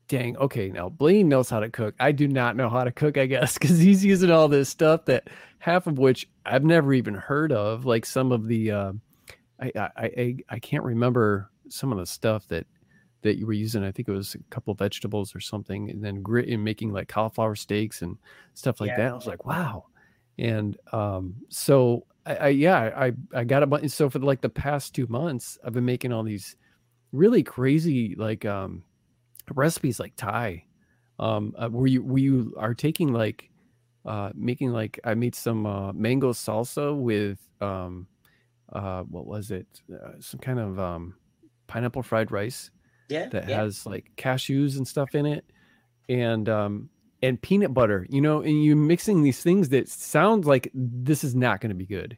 [0.08, 1.94] dang, okay, now Blaine knows how to cook.
[2.00, 5.06] I do not know how to cook, I guess, because he's using all this stuff
[5.06, 7.84] that half of which I've never even heard of.
[7.84, 8.92] Like some of the, uh,
[9.60, 12.66] I, I, I, I can't remember some of the stuff that
[13.24, 13.84] that you were using.
[13.84, 16.92] I think it was a couple of vegetables or something, and then grit and making
[16.94, 18.18] like cauliflower steaks and
[18.54, 18.96] stuff like Yeah.
[18.96, 19.12] that.
[19.12, 19.86] I was like, wow.
[20.38, 23.90] And um, so I, I yeah, I I got a bunch.
[23.92, 26.56] So for like the past two months, I've been making all these
[27.12, 28.84] really crazy like um
[29.54, 30.64] recipes like Thai,
[31.18, 33.50] Um, uh, were you were you are taking like
[34.06, 38.08] uh making like I made some uh mango salsa with um
[38.72, 41.16] uh what was it uh, some kind of um
[41.68, 42.70] pineapple fried rice
[43.08, 43.28] Yeah.
[43.28, 43.62] that yeah.
[43.62, 45.44] has like cashews and stuff in it
[46.08, 46.88] and um
[47.22, 51.34] and peanut butter you know and you're mixing these things that sound like this is
[51.34, 52.16] not going to be good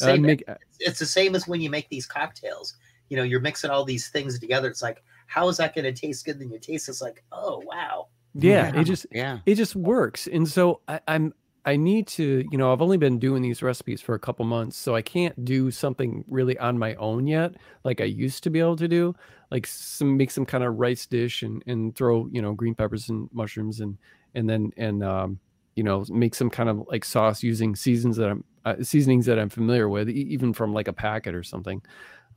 [0.00, 0.44] Uh, Same- make,
[0.80, 2.76] it's the same as when you make these cocktails.
[3.08, 4.68] You know, you're mixing all these things together.
[4.68, 6.38] It's like, how is that going to taste good?
[6.38, 8.08] Then you taste it's like, oh wow.
[8.34, 9.38] yeah it just yeah.
[9.46, 11.32] it just works and so I, i'm
[11.66, 14.76] i need to you know i've only been doing these recipes for a couple months
[14.76, 18.60] so i can't do something really on my own yet like i used to be
[18.60, 19.14] able to do
[19.50, 23.08] like some make some kind of rice dish and and throw you know green peppers
[23.08, 23.98] and mushrooms and
[24.34, 25.38] and then and um
[25.74, 29.38] you know make some kind of like sauce using seasons that i'm uh, seasonings that
[29.38, 31.82] i'm familiar with even from like a packet or something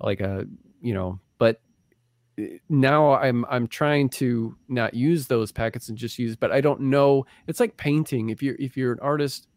[0.01, 0.45] like a
[0.81, 1.61] you know but
[2.69, 6.81] now I'm I'm trying to not use those packets and just use but I don't
[6.81, 7.25] know.
[7.47, 8.29] It's like painting.
[8.29, 9.47] If you're if you're an artist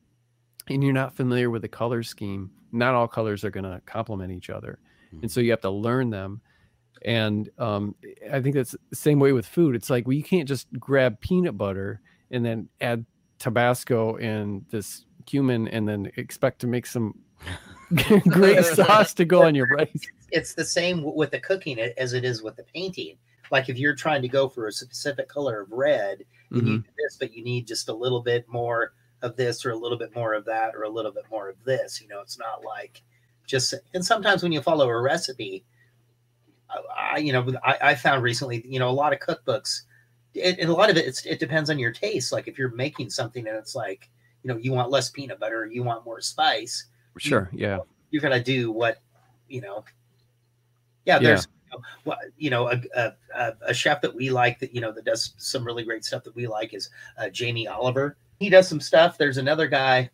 [0.68, 4.33] and you're not familiar with the color scheme not all colors are going to complement
[4.33, 4.79] each other.
[5.21, 6.40] And so you have to learn them.
[7.05, 7.95] And um,
[8.33, 9.77] I think that's the same way with food.
[9.77, 13.05] It's like well you can't just grab peanut butter and then add
[13.38, 17.14] Tabasco and this cumin and then expect to make some
[18.28, 22.24] great sauce to go on your rice It's the same with the cooking as it
[22.24, 23.16] is with the painting.
[23.50, 26.64] Like if you're trying to go for a specific color of red, you Mhm.
[26.64, 29.98] need this, but you need just a little bit more of this or a little
[29.98, 32.00] bit more of that or a little bit more of this.
[32.00, 33.02] You know, it's not like
[33.46, 35.64] just and sometimes when you follow a recipe,
[36.70, 39.83] I, I you know I, I found recently, you know, a lot of cookbooks,
[40.35, 42.33] it, and a lot of it it's, it depends on your taste.
[42.33, 44.09] Like if you're making something and it's like
[44.42, 46.87] you know you want less peanut butter, you want more spice,
[47.18, 47.79] sure yeah
[48.12, 48.98] you're gonna do what
[49.48, 49.85] you know.
[51.05, 52.81] Yeah, there's you know, what you know a,
[53.35, 56.22] a, a, chef that we like that you know that does some really great stuff
[56.25, 58.16] that we like is uh, Jamie Oliver.
[58.38, 59.18] He does some stuff.
[59.18, 60.11] There's another guy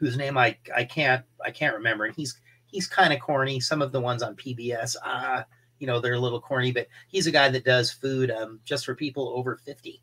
[0.00, 3.60] whose name I I can't I can't remember, and he's he's kind of corny.
[3.60, 5.44] Some of the ones on PBS, ah,
[5.78, 8.86] you know, they're a little corny, but he's a guy that does food um, just
[8.86, 10.02] for people over fifty.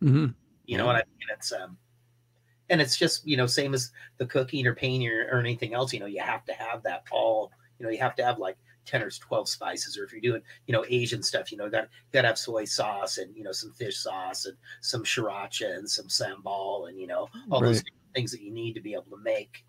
[0.00, 0.26] hmm
[0.66, 1.28] You know what I mean?
[1.32, 1.76] It's um,
[2.70, 5.92] and it's just you know same as the cooking or painting or, or anything else.
[5.92, 7.52] You know, you have to have that all.
[7.78, 8.56] You know, you have to have like
[8.86, 11.88] ten or twelve spices, or if you're doing you know Asian stuff, you know, got
[12.12, 15.90] got to have soy sauce and you know some fish sauce and some sriracha and
[15.90, 17.82] some sambal and you know all those
[18.14, 19.64] things that you need to be able to make.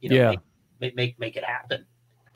[0.00, 0.30] You know, Yeah.
[0.30, 0.40] make,
[0.80, 1.84] make make make it happen.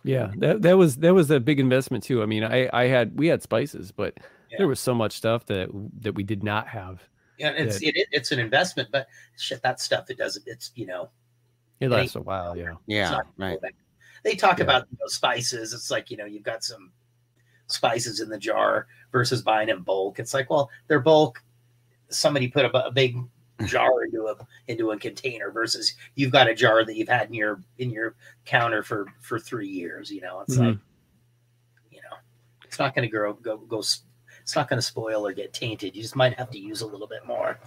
[0.04, 2.22] Yeah, that that was that was a big investment too.
[2.22, 4.14] I mean, I I had we had spices, but
[4.50, 4.58] Yeah.
[4.58, 5.68] there was so much stuff that
[6.00, 7.02] that we did not have.
[7.40, 10.44] And it's it, it- it's an investment, but shit, that stuff it doesn't.
[10.46, 11.08] It's you know
[11.80, 12.74] It It lasts a while, yeah.
[12.86, 13.60] Yeah, right.
[13.60, 13.68] go.
[14.24, 14.64] They talk Yeah.
[14.64, 15.72] about you know, spices.
[15.72, 16.90] It's like you know you've got some
[17.68, 20.18] spices in the jar versus buying in bulk.
[20.18, 21.42] It's like well they're bulk.
[22.08, 23.16] Somebody put a, a big
[23.66, 24.34] jar into a
[24.66, 28.14] into a container versus you've got a jar that you've had in your in your
[28.44, 30.10] counter for for three years.
[30.10, 30.66] You know it's Mhm.
[30.70, 30.78] like
[31.92, 32.16] you know
[32.64, 33.82] it's not going to grow go go.
[34.48, 35.94] S- It's not going to spoil or get tainted.
[35.94, 37.58] You just might have to use a little bit more.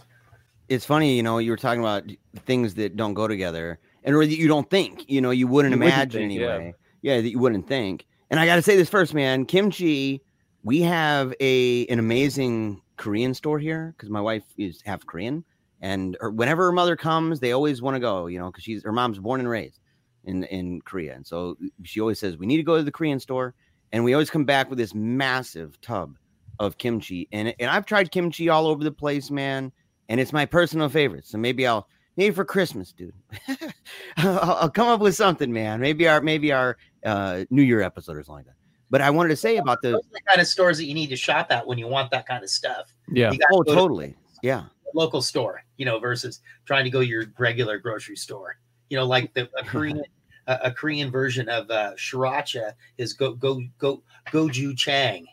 [0.67, 2.03] It's funny, you know, you were talking about
[2.45, 5.73] things that don't go together and or that you don't think, you know, you wouldn't
[5.73, 6.47] You wouldn't imagine think, yeah.
[6.55, 6.73] anyway.
[7.01, 7.21] Yeah.
[7.21, 8.05] that you wouldn't think.
[8.29, 9.45] And I got to say this first, man.
[9.45, 10.21] Kimchi,
[10.63, 15.43] we have a an amazing Korean store here because my wife is half Korean,
[15.81, 18.83] and her, whenever her mother comes, they always want to go, you know, because she's
[18.83, 19.79] her mom's born and raised
[20.23, 23.19] in in Korea, and so she always says we need to go to the Korean
[23.19, 23.53] store,
[23.91, 26.15] and we always come back with this massive tub
[26.61, 29.71] of kimchi, and and I've tried kimchi all over the place, man,
[30.09, 31.25] and it's my personal favorite.
[31.25, 33.13] So maybe I'll maybe for Christmas, dude,
[34.17, 35.81] I'll, I'll come up with something, man.
[35.81, 38.55] Maybe our maybe our uh, New Year episode or something like that.
[38.91, 40.93] But I wanted to say about the Those are the kind of stores that you
[40.93, 42.93] need to shop at when you want that kind of stuff.
[43.09, 43.31] Yeah.
[43.31, 47.25] You gotta oh to totally yeah local store, you know, versus trying to go your
[47.39, 48.57] regular grocery store.
[48.89, 50.03] You know, like the a Korean
[50.47, 55.25] a, a Korean version of uh, sriracha is go go go gochujang,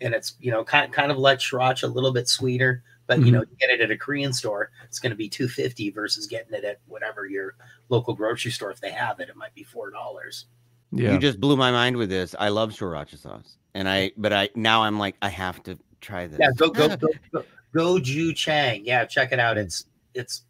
[0.00, 2.82] and it's you know kind kind of like sriracha, a little bit sweeter.
[3.06, 5.48] But you know, you get it at a Korean store, it's going to be two
[5.48, 7.54] fifty versus getting it at whatever your
[7.88, 8.70] local grocery store.
[8.70, 10.44] If they have it, it might be four dollars.
[10.92, 11.12] Yeah.
[11.12, 12.34] You just blew my mind with this.
[12.38, 16.26] I love sriracha sauce, and I but I now I'm like I have to try
[16.26, 16.38] this.
[16.38, 18.82] Yeah, go go go go gochujang.
[18.84, 19.56] Yeah, check it out.
[19.56, 20.42] It's it's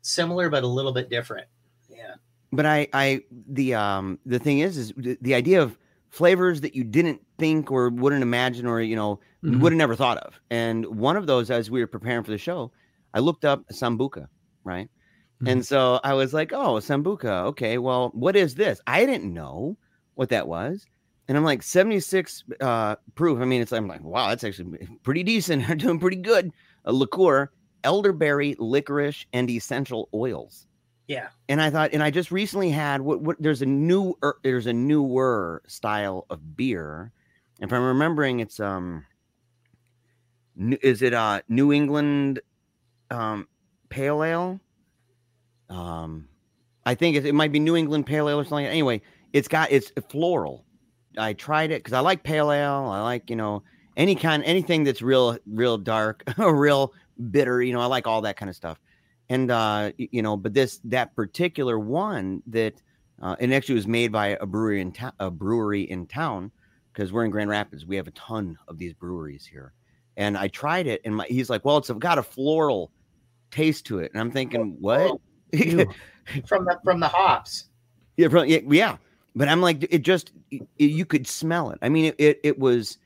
[0.00, 1.46] similar but a little bit different.
[1.90, 2.14] Yeah.
[2.52, 5.76] but I I the um the thing is is the, the idea of
[6.10, 9.60] flavors that you didn't think or wouldn't imagine or you know Mhm.
[9.60, 10.40] would have never thought of.
[10.50, 12.72] And one of those, as we were preparing for the show,
[13.14, 14.26] I looked up sambuca,
[14.64, 14.88] right?
[15.46, 17.44] And so I was like, oh, sambuca.
[17.44, 18.80] Okay, well, what is this?
[18.88, 19.76] I didn't know
[20.16, 20.84] what that was.
[21.28, 23.38] And I'm like, 76 uh, proof.
[23.40, 25.62] I mean, it's I'm like, wow, that's actually pretty decent.
[25.70, 26.50] I'm doing pretty good.
[26.86, 27.50] A liqueur.
[27.84, 30.66] elderberry, licorice, and essential oils.
[31.08, 31.28] Yeah.
[31.48, 34.66] And I thought, and I just recently had what, what there's a new er, there's
[34.66, 37.12] a newer style of beer.
[37.60, 39.04] If I'm remembering, it's um,
[40.82, 42.40] is it uh New England
[43.10, 43.48] um
[43.88, 44.60] pale ale?
[45.70, 46.28] Um,
[46.86, 48.66] I think it, it might be New England pale ale or something.
[48.66, 50.64] Anyway, it's got it's floral.
[51.16, 52.86] I tried it because I like pale ale.
[52.90, 53.62] I like you know
[53.96, 56.92] any kind anything that's real real dark or real
[57.30, 57.62] bitter.
[57.62, 58.78] You know, I like all that kind of stuff.
[59.30, 62.80] And uh, you know, but this that particular one that
[63.20, 66.50] uh, and actually was made by a brewery in town, a brewery in town
[66.92, 67.86] because we're in Grand Rapids.
[67.86, 69.72] We have a ton of these breweries here.
[70.16, 72.90] And I tried it, and my, he's like, "Well, it's got a floral
[73.50, 75.20] taste to it," and I'm thinking, "What?"
[76.46, 77.70] From the from the hops.
[78.18, 78.96] Yeah, pro- yeah, yeah.
[79.34, 81.78] But I'm like, it just it, you could smell it.
[81.80, 82.98] I mean, it, it it was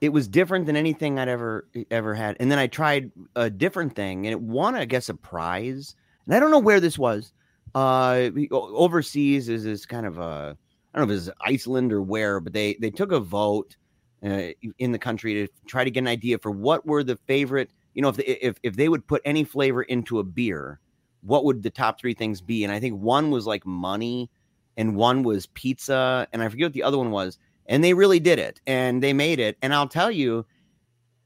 [0.00, 2.36] it was different than anything I'd ever ever had.
[2.40, 5.94] And then I tried a different thing, and it won, I guess, a prize.
[6.26, 7.32] And I don't know where this was.
[7.74, 10.56] Uh, overseas is this kind of a
[10.96, 13.76] I don't know if it's Iceland or where, but they they took a vote
[14.24, 17.70] uh, in the country to try to get an idea for what were the favorite.
[17.94, 20.80] You know, if they, if if they would put any flavor into a beer,
[21.20, 22.64] what would the top three things be?
[22.64, 24.30] And I think one was like money,
[24.78, 27.38] and one was pizza, and I forget what the other one was.
[27.68, 29.56] And they really did it, and they made it.
[29.60, 30.46] And I'll tell you,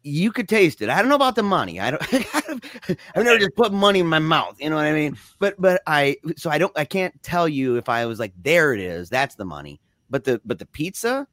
[0.03, 0.89] you could taste it.
[0.89, 1.81] I don't know about the money.
[1.81, 2.03] I don't.
[3.15, 4.57] I've never just put money in my mouth.
[4.59, 5.17] You know what I mean?
[5.39, 6.77] But but I so I don't.
[6.77, 9.09] I can't tell you if I was like, there it is.
[9.11, 9.81] That's the money.
[10.09, 11.27] But the but the pizza,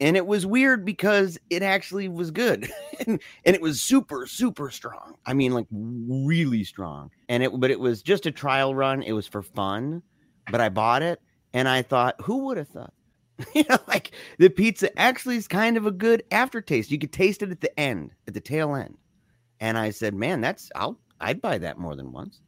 [0.00, 2.70] and it was weird because it actually was good,
[3.06, 5.14] and, and it was super super strong.
[5.26, 7.10] I mean, like really strong.
[7.28, 9.02] And it but it was just a trial run.
[9.02, 10.02] It was for fun,
[10.50, 11.20] but I bought it,
[11.52, 12.94] and I thought, who would have thought?
[13.54, 16.90] you know, like the pizza actually is kind of a good aftertaste.
[16.90, 18.96] You could taste it at the end, at the tail end.
[19.60, 22.40] And I said, man, that's I'll I'd buy that more than once.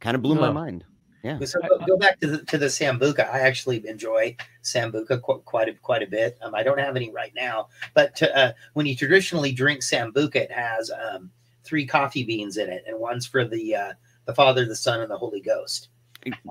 [0.00, 0.84] Kind of blew my mind.
[1.22, 1.38] Yeah.
[1.44, 3.30] So go, go back to the to the sambuca.
[3.32, 6.36] I actually enjoy sambuca qu- quite a, quite a bit.
[6.42, 10.36] Um, I don't have any right now, but to, uh, when you traditionally drink sambuca,
[10.36, 11.30] it has um,
[11.62, 13.92] three coffee beans in it, and one's for the uh,
[14.24, 15.88] the Father, the Son, and the Holy Ghost.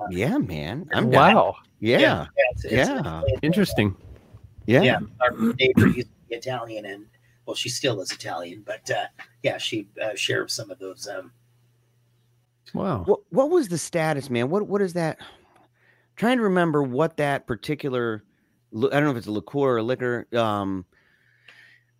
[0.09, 0.89] Yeah, man.
[0.93, 1.35] I'm down.
[1.35, 1.55] wow.
[1.81, 2.21] Yeah.
[2.21, 3.21] it's- it's- Yeah.
[3.23, 3.95] it's- Interesting.
[4.67, 4.81] Yeah.
[4.81, 7.05] yeah, our neighbor used to be Italian, and
[7.45, 9.07] well, she still is Italian, but uh,
[9.43, 11.07] yeah, she uh, shared some of those.
[11.07, 11.31] Um,
[12.73, 13.03] Wow.
[13.03, 14.49] What what was the status, man?
[14.49, 15.19] What what is that?
[16.15, 18.23] trying to remember what that particular
[18.75, 20.27] I don't know if it's a liqueur or liquor.
[20.33, 20.85] Um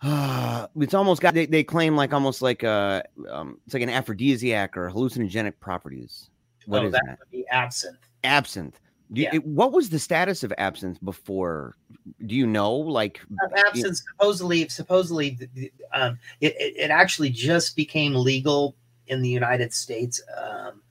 [0.02, 3.89] uh, it's almost got they, they claim like almost like a um it's like an
[3.89, 6.30] aphrodisiac or hallucinogenic properties.
[6.67, 7.20] What oh, is that that?
[7.20, 7.98] would be absinthe.
[8.24, 8.80] Absinthe.
[9.13, 9.36] You, Yeah.
[9.36, 11.76] it- what was the status of absinthe before?
[12.26, 12.74] Do you know?
[12.76, 15.38] Like, Uh, absinthe supposedly supposedly
[15.93, 18.76] um, it, it, it actually just became legal
[19.08, 20.82] in the united states um,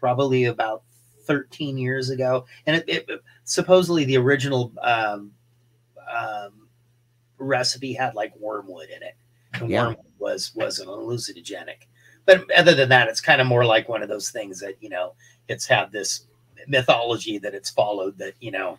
[0.00, 0.82] probably about
[1.26, 5.32] 13 years ago and it, it supposedly the original um,
[6.10, 6.68] um,
[7.38, 9.16] recipe had like wormwood in it
[9.54, 9.86] and Yeah.
[9.86, 11.86] wormwood was was an hallucinogenic
[12.26, 14.88] but other than that it's kind of more like one of those things that you
[14.88, 15.14] know
[15.48, 16.26] it's had this
[16.68, 18.78] mythology that it's followed that you know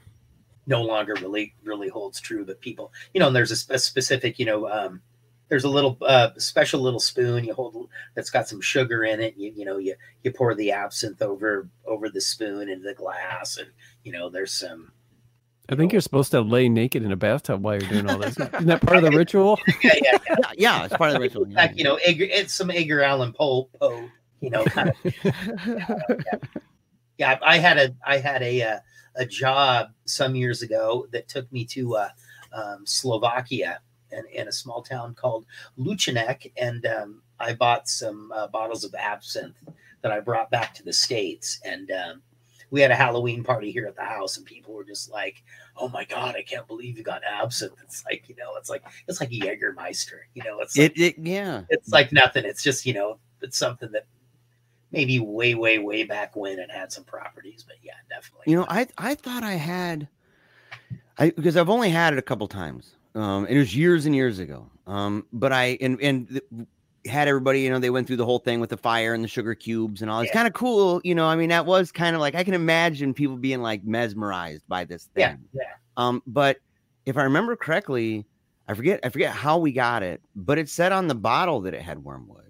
[0.68, 4.38] no longer really really holds true but people you know and there's a, a specific
[4.40, 5.02] you know um
[5.50, 9.36] there's a little uh special little spoon you hold that's got some sugar in it
[9.36, 13.58] you, you know you you pour the absinthe over over the spoon into the glass
[13.58, 13.70] and
[14.04, 14.92] you know there's some
[15.72, 18.40] I think you're supposed to lay naked in a bathtub while you're doing all this.
[18.40, 19.60] Isn't that part of the ritual?
[19.84, 21.48] yeah, yeah, yeah, yeah, it's part of the ritual.
[21.48, 21.62] yeah.
[21.62, 24.10] like you know Edgar, it's some Edgar Allan Poe Poe
[24.42, 25.96] you know kind of yeah
[27.22, 28.80] i had a i had a uh,
[29.16, 32.10] a job some years ago that took me to uh,
[32.54, 33.80] um, slovakia
[34.12, 35.46] and in a small town called
[35.78, 39.58] luchanek and um, i bought some uh, bottles of absinthe
[40.02, 42.22] that i brought back to the states and um,
[42.72, 45.44] we had a halloween party here at the house and people were just like
[45.78, 48.84] oh my god i can't believe you got absinthe it's like you know it's like
[49.08, 51.64] it's like a jägermeister you know it's like, It, it, yeah.
[51.70, 54.06] it's like nothing it's just you know it's something that
[54.92, 58.66] maybe way way way back when it had some properties but yeah definitely You know,
[58.70, 60.08] I I thought I had,
[61.18, 62.96] I because I've only had it a couple times.
[63.16, 64.70] Um, and it was years and years ago.
[64.88, 66.42] Um, but I and and
[67.06, 69.28] had everybody, you know, they went through the whole thing with the fire and the
[69.28, 70.22] sugar cubes and all.
[70.22, 70.36] It's Yeah.
[70.36, 71.26] kind of cool, you know.
[71.28, 74.86] I mean, that was kind of like I can imagine people being like mesmerized by
[74.86, 75.24] this thing.
[75.24, 76.58] yeah yeah Um, but
[77.06, 78.26] if I remember correctly,
[78.68, 81.74] I forget I forget how we got it, but it said on the bottle that
[81.74, 82.49] it had wormwood.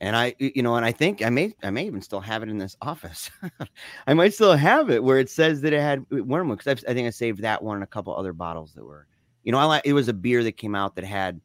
[0.00, 2.50] And I, you know, and I think I may, I may even still have it
[2.50, 3.30] in this office.
[4.06, 7.06] I might still have it where it says that it had wormwood because I think
[7.06, 9.06] I saved that one and a couple other bottles that were,
[9.42, 11.40] you know, I like it was a beer that came out that had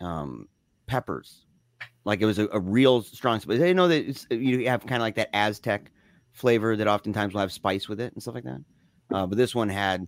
[0.00, 0.48] um,
[0.86, 1.46] peppers,
[2.04, 3.58] Like it was a, a real strong spice.
[3.58, 5.90] They know that it's, you have kind of like that Aztec
[6.32, 8.62] flavor that oftentimes will have spice with it and stuff like that.
[9.12, 10.06] Uh, but this one had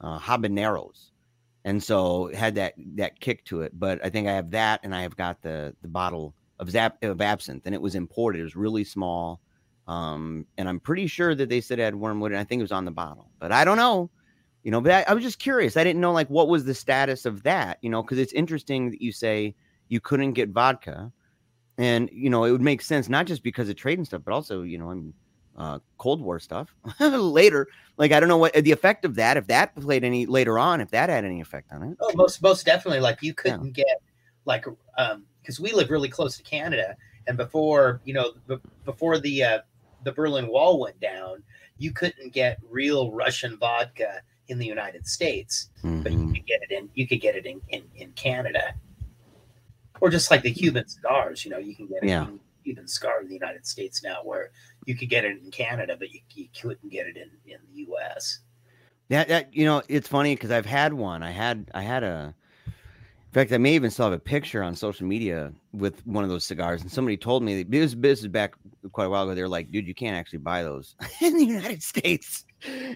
[0.00, 1.10] uh, habaneros,
[1.64, 3.72] and so it had that that kick to it.
[3.78, 7.02] But I think I have that, and I have got the the bottle of zap
[7.02, 8.40] of absinthe, and it was imported.
[8.40, 9.40] It was really small,
[9.88, 12.62] um, and I'm pretty sure that they said it had wormwood, and I think it
[12.62, 14.10] was on the bottle, but I don't know.
[14.62, 15.78] You know, but I, I was just curious.
[15.78, 17.78] I didn't know like what was the status of that.
[17.80, 19.54] You know, because it's interesting that you say
[19.88, 21.10] you couldn't get vodka,
[21.78, 24.34] and you know it would make sense not just because of trade and stuff, but
[24.34, 25.14] also you know I'm
[25.56, 27.68] uh, Cold War stuff later.
[27.96, 30.82] Like I don't know what the effect of that, if that played any later on,
[30.82, 31.96] if that had any effect on it.
[32.00, 33.00] Oh, most most definitely.
[33.00, 33.84] Like you couldn't yeah.
[33.84, 34.02] get
[34.44, 34.66] like
[34.98, 36.96] um because we live really close to Canada,
[37.26, 39.58] and before you know b- before the uh,
[40.04, 41.42] the Berlin Wall went down,
[41.76, 46.02] you couldn't get real Russian vodka in the United States, mm-hmm.
[46.02, 46.34] but you mm-hmm.
[46.34, 48.74] could get it in you could get it in, in, in Canada.
[50.00, 52.28] Or just like the Cuban cigars, you know, you can get it yeah.
[52.28, 54.50] in Cuban cigar in the United States now, where
[54.86, 57.92] you could get it in Canada, but you, you couldn't get it in, in the
[57.92, 58.38] US.
[59.10, 61.22] Yeah, that, you know, it's funny because I've had one.
[61.22, 62.34] I had I had a
[63.30, 66.30] in fact, I may even still have a picture on social media with one of
[66.30, 66.82] those cigars.
[66.82, 68.54] And somebody told me this, this is back
[68.90, 69.36] quite a while ago.
[69.36, 72.44] They're like, dude, you can't actually buy those in the United States.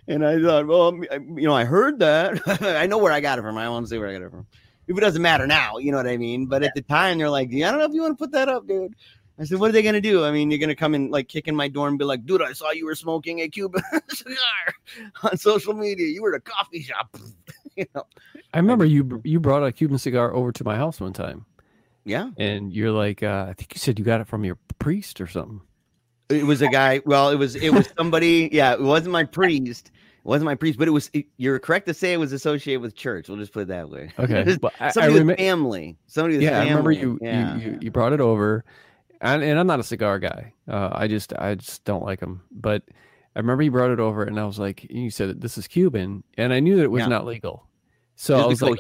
[0.09, 1.05] And I thought, well, um,
[1.39, 2.41] you know, I heard that.
[2.63, 3.57] I know where I got it from.
[3.57, 4.45] I won't say where I got it from.
[4.89, 6.47] If it doesn't matter now, you know what I mean?
[6.47, 8.33] But at the time, they're like, yeah, I don't know if you want to put
[8.33, 8.97] that up, dude.
[9.39, 10.25] I said, what are they going to do?
[10.25, 12.27] I mean, you're going to come and like kick in my door and be like,
[12.27, 14.75] dude, I saw you were smoking a Cuban cigar
[15.23, 16.09] on social media.
[16.09, 17.17] You were at a coffee shop.
[17.77, 18.05] you know,
[18.53, 21.45] I remember you you brought a Cuban cigar over to my house one time.
[22.05, 25.21] Yeah, and you're like, uh, I think you said you got it from your priest
[25.21, 25.61] or something.
[26.29, 27.01] It was a guy.
[27.05, 28.49] Well, it was it was somebody.
[28.53, 29.91] yeah, it wasn't my priest.
[30.25, 31.11] It wasn't my priest, but it was.
[31.13, 33.29] It, you're correct to say it was associated with church.
[33.29, 34.11] We'll just put it that way.
[34.19, 34.45] Okay,
[34.93, 35.97] somebody I rem- family.
[36.07, 36.39] Somebody.
[36.39, 36.67] yeah, family.
[36.67, 37.57] I remember you, yeah.
[37.57, 38.65] you, you you brought it over,
[39.21, 40.53] and, and I'm not a cigar guy.
[40.69, 42.43] Uh, I just I just don't like them.
[42.51, 42.85] But
[43.37, 46.23] I remember you brought it over, and I was like, you said this is Cuban,
[46.37, 47.09] and I knew that it was yeah.
[47.09, 47.67] not legal.
[48.17, 48.79] So I was like,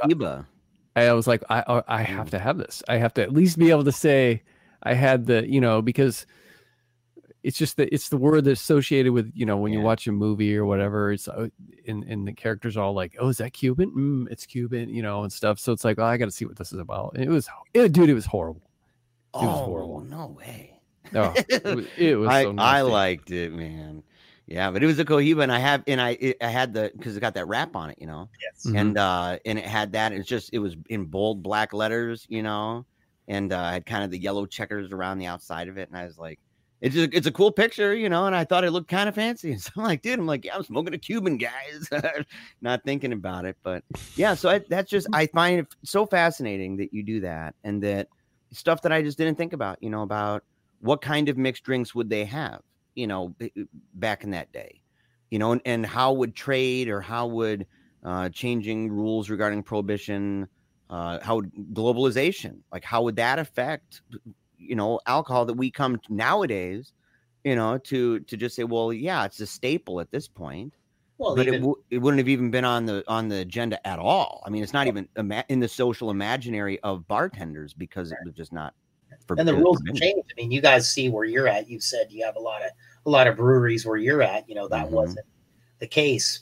[0.96, 2.82] I was like, I I have to have this.
[2.88, 4.42] I have to at least be able to say
[4.84, 6.26] I had the, you know, because
[7.42, 9.78] it's just that it's the word that's associated with, you know, when yeah.
[9.80, 11.12] you watch a movie or whatever.
[11.12, 11.50] It's in
[11.86, 13.90] and and the characters are all like, oh, is that Cuban?
[13.90, 15.58] Mm, it's Cuban, you know, and stuff.
[15.58, 17.14] So it's like, oh, I got to see what this is about.
[17.14, 18.62] And it was, it, dude, it was horrible.
[19.34, 20.00] It oh, was horrible.
[20.00, 20.80] no way.
[21.12, 24.02] No, oh, it was, it was I, so I liked it, man.
[24.46, 26.92] Yeah, but it was a Cohiba, and I have and I it, I had the
[26.96, 28.28] because it got that wrap on it, you know.
[28.42, 28.66] Yes.
[28.66, 28.76] Mm-hmm.
[28.76, 30.12] And uh and it had that.
[30.12, 32.84] It's just it was in bold black letters, you know,
[33.26, 35.96] and uh, I had kind of the yellow checkers around the outside of it, and
[35.96, 36.38] I was like,
[36.82, 39.14] it's just, it's a cool picture, you know, and I thought it looked kind of
[39.14, 39.52] fancy.
[39.52, 41.88] And so I'm like, dude, I'm like, yeah, I'm smoking a Cuban, guys,
[42.60, 43.82] not thinking about it, but
[44.14, 44.34] yeah.
[44.34, 48.08] So I, that's just I find it so fascinating that you do that, and that
[48.52, 50.44] stuff that I just didn't think about, you know, about
[50.80, 52.60] what kind of mixed drinks would they have
[52.94, 53.34] you know,
[53.94, 54.82] back in that day,
[55.30, 57.66] you know, and, and how would trade or how would
[58.02, 60.48] uh, changing rules regarding prohibition,
[60.90, 64.02] uh, how would globalization, like how would that affect,
[64.56, 66.92] you know, alcohol that we come nowadays,
[67.44, 70.74] you know, to to just say, well, yeah, it's a staple at this point.
[71.18, 73.84] Well, but even, it, w- it wouldn't have even been on the on the agenda
[73.86, 74.42] at all.
[74.46, 78.34] I mean, it's not even ima- in the social imaginary of bartenders because it was
[78.34, 78.74] just not
[79.26, 80.32] for, and the rules have changed.
[80.32, 81.68] I mean, you guys see where you're at.
[81.68, 82.70] You said you have a lot of
[83.06, 84.48] a lot of breweries where you're at.
[84.48, 84.94] You know that mm-hmm.
[84.94, 85.26] wasn't
[85.78, 86.40] the case.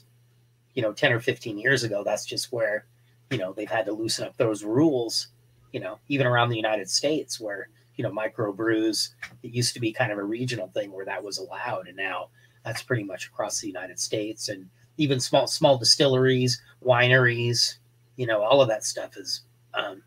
[0.73, 2.03] You know, ten or fifteen years ago.
[2.03, 2.85] That's just where
[3.31, 5.27] you know they've had to loosen up those rules.
[5.71, 9.09] You know, even around the United States, where you know microbrews,
[9.43, 12.29] it used to be kind of a regional thing where that was allowed, and now
[12.63, 17.77] that's pretty much across the United States, and even small small distilleries, wineries.
[18.15, 19.41] You know, all of that stuff is
[19.73, 20.03] um,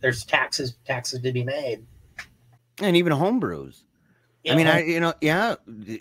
[0.00, 1.84] there's taxes taxes to be made
[2.80, 3.82] and even homebrews.
[4.44, 4.52] Yeah.
[4.52, 5.56] I mean, I you know, yeah,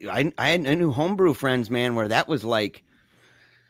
[0.09, 2.83] I I knew homebrew friends, man, where that was like,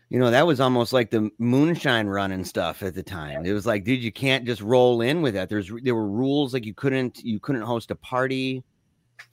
[0.10, 3.46] you know, that was almost like the moonshine run and stuff at the time.
[3.46, 5.50] It was like, dude, you can't just roll in with that.
[5.50, 8.64] There's there were rules like you couldn't you couldn't host a party,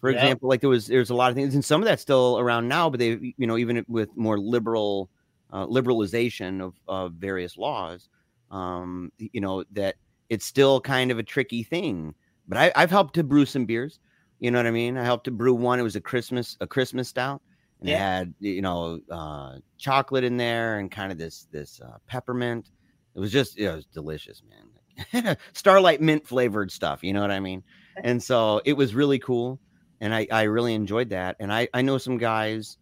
[0.00, 0.18] for yeah.
[0.18, 0.48] example.
[0.48, 2.88] Like there was there's a lot of things, and some of that's still around now.
[2.88, 5.10] But they, you know, even with more liberal
[5.52, 8.08] uh, liberalization of of various laws,
[8.50, 9.96] um, you know, that
[10.28, 12.14] it's still kind of a tricky thing
[12.46, 13.98] but I, I've helped to brew some beers.
[14.38, 14.96] You know what I mean?
[14.98, 15.78] I helped to brew one.
[15.78, 17.40] It was a Christmas a Christmas stout,
[17.80, 17.94] and yeah.
[17.94, 22.70] it had you know uh, chocolate in there and kind of this this uh, peppermint.
[23.14, 25.36] It was just it was delicious, man.
[25.52, 27.02] Starlight mint flavored stuff.
[27.02, 27.62] You know what I mean?
[28.02, 29.60] And so it was really cool,
[30.00, 31.36] and I I really enjoyed that.
[31.40, 32.76] And I I know some guys.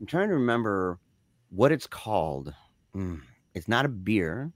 [0.00, 0.98] I'm trying to remember
[1.48, 2.52] what it's called.
[2.94, 3.22] Mm,
[3.54, 4.52] it's not a beer.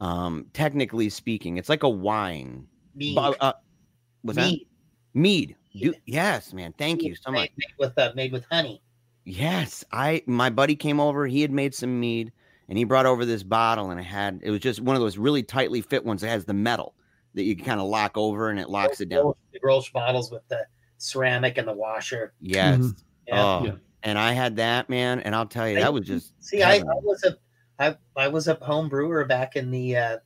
[0.00, 3.18] Um, technically speaking, it's like a wine Mead.
[3.18, 3.52] Uh,
[4.22, 4.66] was mead.
[5.14, 5.56] Mead.
[5.76, 6.74] Do, yes, man.
[6.76, 7.42] Thank you so much.
[7.42, 8.82] Made, made with uh, made with honey.
[9.24, 11.26] Yes, I my buddy came over.
[11.26, 12.32] He had made some mead,
[12.68, 15.16] and he brought over this bottle, and it had it was just one of those
[15.18, 16.94] really tightly fit ones that has the metal
[17.34, 19.32] that you can kind of lock over, and it locks it down.
[19.52, 20.66] The Grolsch bottles with the
[20.98, 22.32] ceramic and the washer.
[22.40, 22.78] Yes.
[22.78, 23.02] Mhm.
[23.28, 23.44] Yeah.
[23.44, 23.72] Oh, Yeah.
[24.02, 26.76] and I had that man, and I'll tell you, I- that was just See, I,
[26.78, 27.36] I was a
[27.78, 30.20] I, I was a home brewer back in the uh, you know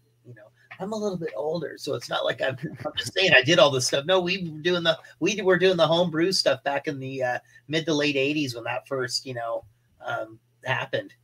[0.84, 2.56] I'm a little bit older, so it's not like I'm,
[2.86, 4.04] I'm just saying I did all this stuff.
[4.04, 7.22] No, we were doing the we were doing the home brew stuff back in the
[7.22, 9.64] uh, mid to late '80s when that first you know
[10.04, 11.14] um, happened,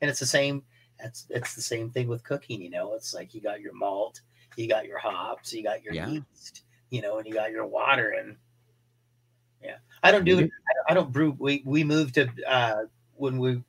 [0.00, 0.62] and it's the same.
[1.00, 2.60] It's it's the same thing with cooking.
[2.60, 4.20] You know, it's like you got your malt,
[4.56, 6.08] you got your hops, you got your Yeah.
[6.08, 8.36] yeast, you know, and you got your water and
[9.62, 9.76] yeah.
[10.02, 10.44] I don't do it.
[10.44, 11.36] I don't, I don't brew.
[11.38, 12.84] We we moved to uh,
[13.14, 13.62] when we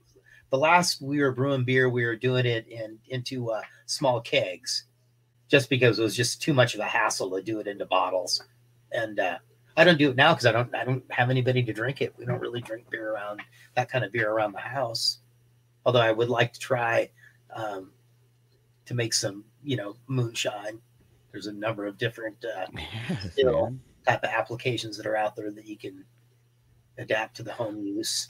[0.50, 4.86] the last we were brewing beer, we were doing it in into uh, small kegs,
[5.50, 8.42] just because it was just too much of a hassle to do it into bottles.
[8.92, 9.40] And uh,
[9.76, 12.14] I don't do it now because I don't I don't have anybody to drink it.
[12.18, 13.42] We don't really drink beer around
[13.76, 15.20] that kind of beer around the house.
[15.86, 17.10] Although I would like to try
[17.56, 17.92] um,
[18.86, 20.80] to make some, you know, moonshine.
[21.32, 22.66] There's a number of different uh,
[23.32, 23.64] Still.
[23.66, 23.82] man.
[24.08, 26.04] type of applications that are out there that you can
[26.98, 28.28] adapt to the home use.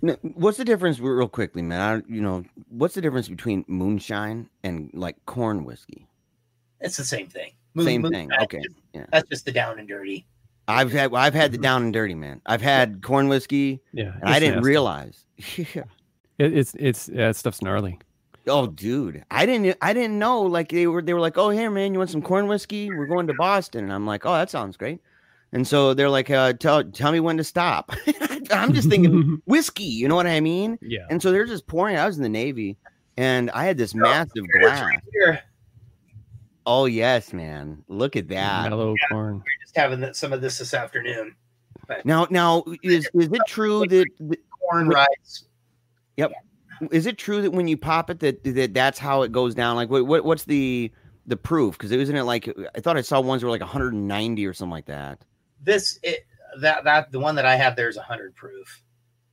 [0.00, 1.80] No, what's the difference, real quickly, man?
[1.80, 6.06] I, you know, what's the difference between moonshine and like corn whiskey?
[6.80, 7.52] It's the same thing.
[7.78, 8.28] Same moon- thing.
[8.28, 8.60] that's Okay.
[8.62, 9.06] just- Yeah.
[9.12, 10.26] That's just the down and dirty.
[10.66, 11.62] I've had I've had the Mhm.
[11.62, 12.40] down and dirty, man.
[12.46, 14.12] I've had corn whiskey, Yeah.
[14.20, 14.68] and I didn't nasty.
[14.68, 15.24] realize.
[15.56, 15.84] Yeah.
[16.38, 17.98] It, it's it's yeah, that stuff's gnarly.
[18.46, 20.42] Oh, dude, I didn't I didn't know.
[20.42, 22.90] Like they were they were like, oh, here, man, you want some corn whiskey?
[22.90, 25.00] We're going to Boston, and I'm like, oh, that sounds great.
[25.52, 27.90] And so they're like, uh, tell tell me when to stop.
[28.50, 30.78] I'm just thinking whiskey, you know what I mean?
[30.82, 31.06] yeah.
[31.10, 31.96] And so they're just pouring.
[31.96, 32.76] I was in the Navy,
[33.16, 34.82] and I had this Oh, massive Here, glass.
[34.82, 35.40] right here.
[36.70, 38.68] Oh yes, man, look at that.
[38.68, 39.36] Mellow corn.
[39.36, 41.34] We're just having that- some of this this afternoon.
[42.04, 44.94] Now, now is is it true that that- Corn Wait.
[44.94, 45.44] rice.
[46.92, 49.76] is it true that when you pop it that, that that's how it goes down?
[49.76, 50.92] Like, what, what what's the
[51.26, 51.78] the proof?
[51.78, 54.70] Because it wasn't it like I thought I saw ones were like 190 or something
[54.70, 55.24] like that.
[55.62, 56.26] This it
[56.60, 58.82] that that the one that I have there is a hundred proof.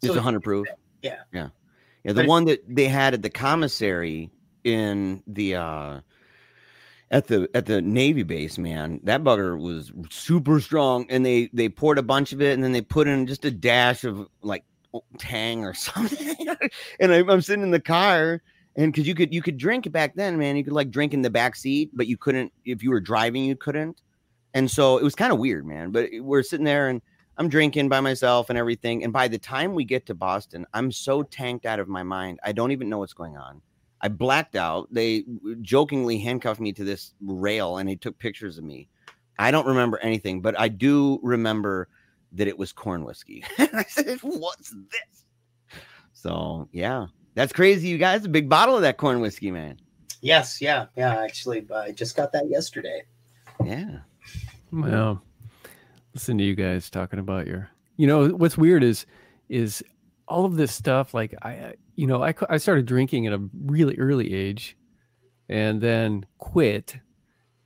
[0.02, 0.68] It's So 100 proof.
[1.02, 1.18] Yeah.
[1.34, 1.50] yeah,
[2.06, 2.14] yeah.
[2.14, 4.32] The it- one that they had at the commissary
[4.64, 6.00] in the uh
[7.12, 11.70] at the at the Navy base, man, that bugger was super strong, and they they
[11.70, 14.64] poured a bunch of it, and then they put in just a dash of like
[15.18, 16.36] Tang or something,
[17.00, 18.42] and I, I'm sitting in the car,
[18.76, 21.22] and because you could you could drink back then, man, you could like drink in
[21.22, 24.02] the back seat, but you couldn't if you were driving, you couldn't,
[24.54, 25.92] and so it was kind of weird, man.
[25.92, 27.04] But we're sitting there, and
[27.38, 30.92] I'm drinking by myself and everything, and by the time we get to Boston, I'm
[30.92, 33.62] so tanked out of my mind, I don't even know what's going on.
[34.02, 34.88] I blacked out.
[34.92, 35.24] They
[35.62, 38.88] jokingly handcuffed me to this rail and they took pictures of me.
[39.40, 41.88] I don't remember anything, but I do remember
[42.34, 43.44] that it was corn whiskey.
[43.58, 45.24] I said, What's this?
[46.14, 48.26] So, yeah, that's crazy, you guys.
[48.26, 49.78] A big bottle of that corn whiskey, man.
[50.22, 51.16] Yes, yeah, yeah.
[51.22, 53.04] Actually, I just got that yesterday.
[53.64, 54.00] Yeah.
[54.72, 55.22] Well,
[56.14, 57.70] listen to you guys talking about your.
[57.98, 59.06] You know what's weird is
[59.50, 59.84] is
[60.28, 61.14] all of this stuff.
[61.14, 64.78] Like I, I- you know, I I started drinking at a really early age,
[65.50, 66.98] and then quit,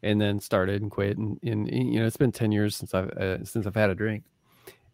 [0.03, 3.09] and then started and quit, and, and you know it's been ten years since I've
[3.11, 4.25] uh, since I've had a drink,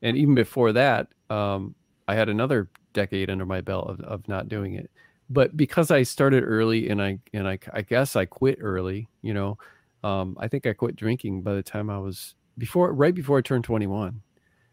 [0.02, 1.76] and even before that, um,
[2.08, 4.90] I had another decade under my belt of, of not doing it.
[5.30, 9.34] But because I started early and I and I, I guess I quit early, you
[9.34, 9.58] know,
[10.04, 13.42] um, I think I quit drinking by the time I was before right before I
[13.42, 14.22] turned 21.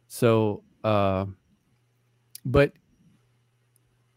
[0.08, 1.26] So, uh,
[2.44, 2.72] but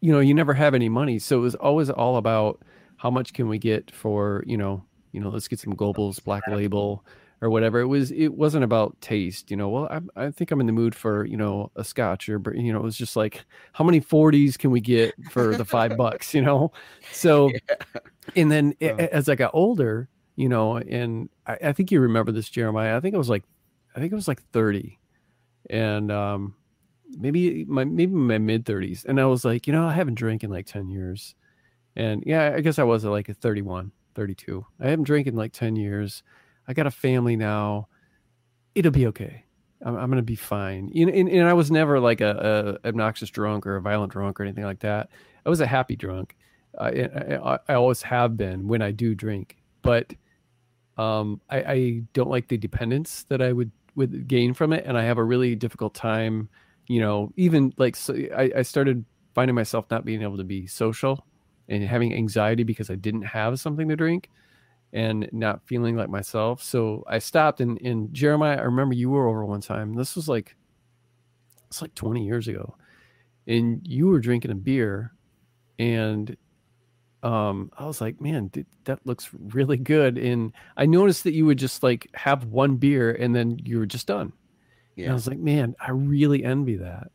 [0.01, 2.61] you know, you never have any money, so it was always all about
[2.97, 6.43] how much can we get for you know, you know, let's get some Goebel's Black
[6.47, 7.05] Label
[7.41, 7.79] or whatever.
[7.79, 9.69] It was it wasn't about taste, you know.
[9.69, 12.71] Well, I, I think I'm in the mood for you know a Scotch or you
[12.73, 16.33] know, it was just like how many 40s can we get for the five bucks,
[16.33, 16.71] you know?
[17.11, 17.51] So,
[18.35, 19.07] and then Uh.
[19.11, 22.97] as I got older, you know, and I, I think you remember this, Jeremiah.
[22.97, 23.43] I think it was like,
[23.95, 24.99] I think it was like 30,
[25.69, 26.55] and um,
[27.09, 30.43] maybe my maybe my mid 30s, and I was like, you know, I haven't drank
[30.43, 31.35] in like 10 years,
[31.95, 34.65] and yeah, I guess I was at like a 31, 32.
[34.79, 36.23] I haven't drank in like 10 years.
[36.67, 37.87] I got a family now.
[38.73, 39.45] It'll be okay.
[39.83, 40.89] I'm, I'm gonna be fine.
[40.93, 44.11] You know, and, and I was never like a, a obnoxious drunk or a violent
[44.11, 45.09] drunk or anything like that.
[45.45, 46.35] I was a happy drunk.
[46.79, 50.13] I, I, I always have been when I do drink, but
[50.97, 54.97] um, I, I don't like the dependence that I would would gain from it, and
[54.97, 56.49] I have a really difficult time.
[56.87, 60.67] You know, even like so I, I started finding myself not being able to be
[60.67, 61.25] social
[61.67, 64.29] and having anxiety because I didn't have something to drink,
[64.95, 66.63] and not feeling like myself.
[66.63, 69.93] So I stopped and, and Jeremiah, I remember you were over one time.
[69.93, 70.55] This was like
[71.67, 72.77] it's like 20 years ago.
[73.45, 75.11] And you were drinking a beer
[75.77, 76.37] and
[77.23, 80.17] um I was like, man, dude, that looks really good.
[80.17, 83.85] And I noticed that you would just like have one beer and then you were
[83.85, 84.31] just done.
[84.95, 85.05] Yeah.
[85.05, 87.11] And I was like, man, I really envy that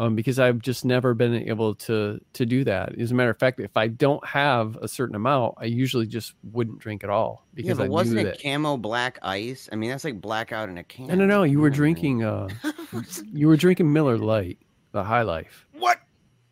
[0.00, 2.98] um, because I've just never been able to to do that.
[2.98, 6.32] As a matter of fact, if I don't have a certain amount, I usually just
[6.52, 8.42] wouldn't drink at all because yeah, but I wasn't it that...
[8.42, 9.68] camo black ice?
[9.70, 11.08] I mean, that's like blackout in a can.
[11.08, 11.42] No, no, no.
[11.42, 12.24] You were drinking.
[12.24, 12.48] Uh,
[13.32, 14.58] you were drinking Miller Lite,
[14.92, 15.66] the High Life.
[15.74, 16.00] What?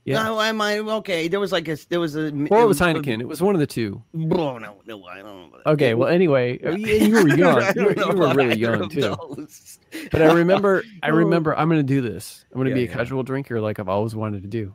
[0.09, 0.23] Yeah.
[0.23, 1.29] No, am I okay?
[1.29, 3.21] There was like a there was a or it was Heineken.
[3.21, 4.03] It was one of the two.
[4.15, 5.59] Oh no, no, I don't know.
[5.67, 6.71] Okay, well, anyway, yeah.
[6.71, 7.63] Uh, you were young.
[7.77, 9.17] you, you were really young too.
[10.11, 11.15] But I remember, I oh.
[11.15, 12.45] remember, I'm going to do this.
[12.53, 14.75] I'm going to yeah, be a casual drinker, like I've always wanted to do.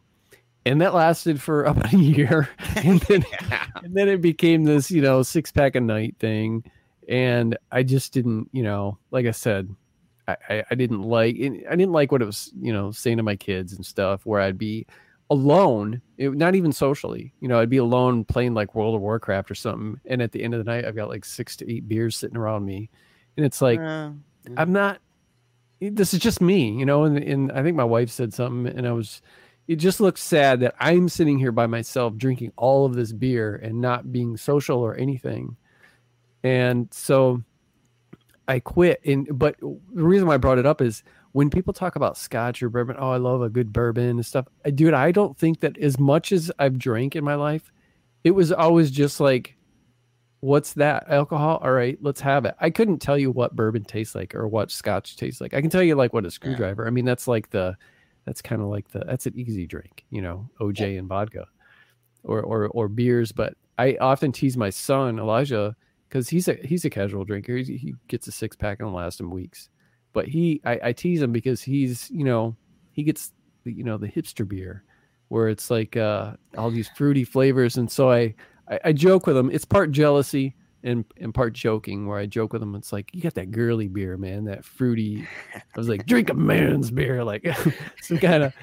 [0.66, 3.26] And that lasted for about a year, and then
[3.84, 6.64] and then it became this, you know, six pack a night thing.
[7.08, 9.76] And I just didn't, you know, like I said,
[10.28, 13.24] I, I, I didn't like I didn't like what it was, you know, saying to
[13.24, 14.86] my kids and stuff, where I'd be
[15.30, 17.34] alone, it, not even socially.
[17.40, 20.44] You know, I'd be alone playing like World of Warcraft or something, and at the
[20.44, 22.90] end of the night, I've got like six to eight beers sitting around me,
[23.38, 24.12] and it's like uh,
[24.48, 24.56] yeah.
[24.58, 25.00] I'm not.
[25.80, 27.04] This is just me, you know.
[27.04, 29.22] And, and I think my wife said something, and I was.
[29.66, 33.56] It just looks sad that I'm sitting here by myself drinking all of this beer
[33.56, 35.56] and not being social or anything.
[36.44, 37.44] And so
[38.46, 39.00] I quit.
[39.06, 41.02] And but the reason why I brought it up is
[41.34, 44.48] when people talk about scotch or bourbon, oh, I love a good bourbon and stuff.
[44.74, 47.72] Dude, I don't think that as much as I've drank in my life,
[48.24, 49.58] it was always just like,
[50.42, 51.60] what's that alcohol?
[51.64, 52.56] All right, let's have it.
[52.60, 55.56] I couldn't tell you what bourbon tastes like or what scotch tastes like.
[55.56, 56.86] I can tell you like what a screwdriver.
[56.86, 57.76] I mean, that's like the,
[58.26, 61.48] that's kind of like the, that's an easy drink, you know, OJ and vodka,
[62.24, 63.32] or or or beers.
[63.32, 65.76] But I often tease my son Elijah
[66.08, 67.58] because he's a he's a casual drinker.
[67.58, 69.70] He, he gets a six pack and last him weeks
[70.14, 72.56] but he I, I tease him because he's you know
[72.92, 73.32] he gets
[73.64, 74.84] the, you know the hipster beer
[75.34, 77.78] where it's like uh, all these fruity flavors.
[77.78, 78.36] And so I,
[78.70, 79.50] I, I joke with him.
[79.50, 82.76] It's part jealousy and and part joking where I joke with him.
[82.76, 85.28] It's like you got that girly beer man that fruity.
[85.56, 87.48] I was like drink a man's beer like
[88.02, 88.54] some kind of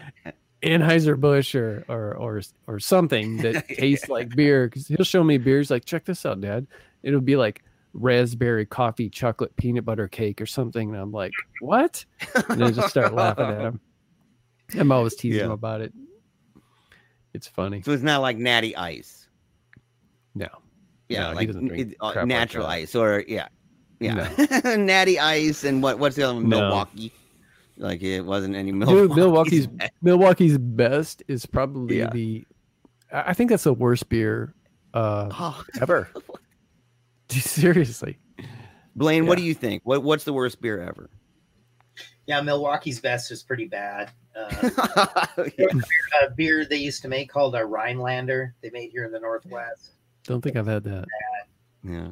[0.62, 4.68] Anheuser Busch or or or or something that tastes like beer.
[4.68, 6.68] Because he'll show me beers like check this out dad.
[7.02, 10.90] It'll be like raspberry coffee chocolate peanut butter cake or something.
[10.90, 12.04] And I'm like, what?
[12.48, 13.80] And I just start laughing at him.
[14.78, 15.46] I'm always teasing yeah.
[15.46, 15.92] him about it.
[17.34, 17.82] It's funny.
[17.82, 19.28] So it's not like natty ice.
[20.34, 20.48] No.
[21.08, 23.48] Yeah, no, like it, uh, natural like ice or yeah.
[23.98, 24.28] Yeah.
[24.64, 24.76] No.
[24.76, 26.48] natty ice and what what's the other one?
[26.48, 26.60] No.
[26.60, 27.12] Milwaukee.
[27.76, 29.08] Like it wasn't any Milwaukee.
[29.08, 29.68] Dude, Milwaukee's
[30.02, 32.10] Milwaukee's best is probably yeah.
[32.10, 32.46] the
[33.12, 34.54] I think that's the worst beer
[34.94, 35.64] uh, oh.
[35.80, 36.08] ever.
[37.40, 38.18] Seriously.
[38.96, 39.28] Blaine, yeah.
[39.28, 39.82] what do you think?
[39.84, 41.10] What what's the worst beer ever?
[42.26, 44.12] Yeah, Milwaukee's best is pretty bad.
[44.36, 45.26] Uh,
[45.58, 45.66] yeah.
[46.22, 48.54] a beer they used to make called a Rhinelander.
[48.62, 49.90] They made here in the Northwest.
[50.24, 51.04] Don't think I've had that.
[51.82, 52.08] Yeah.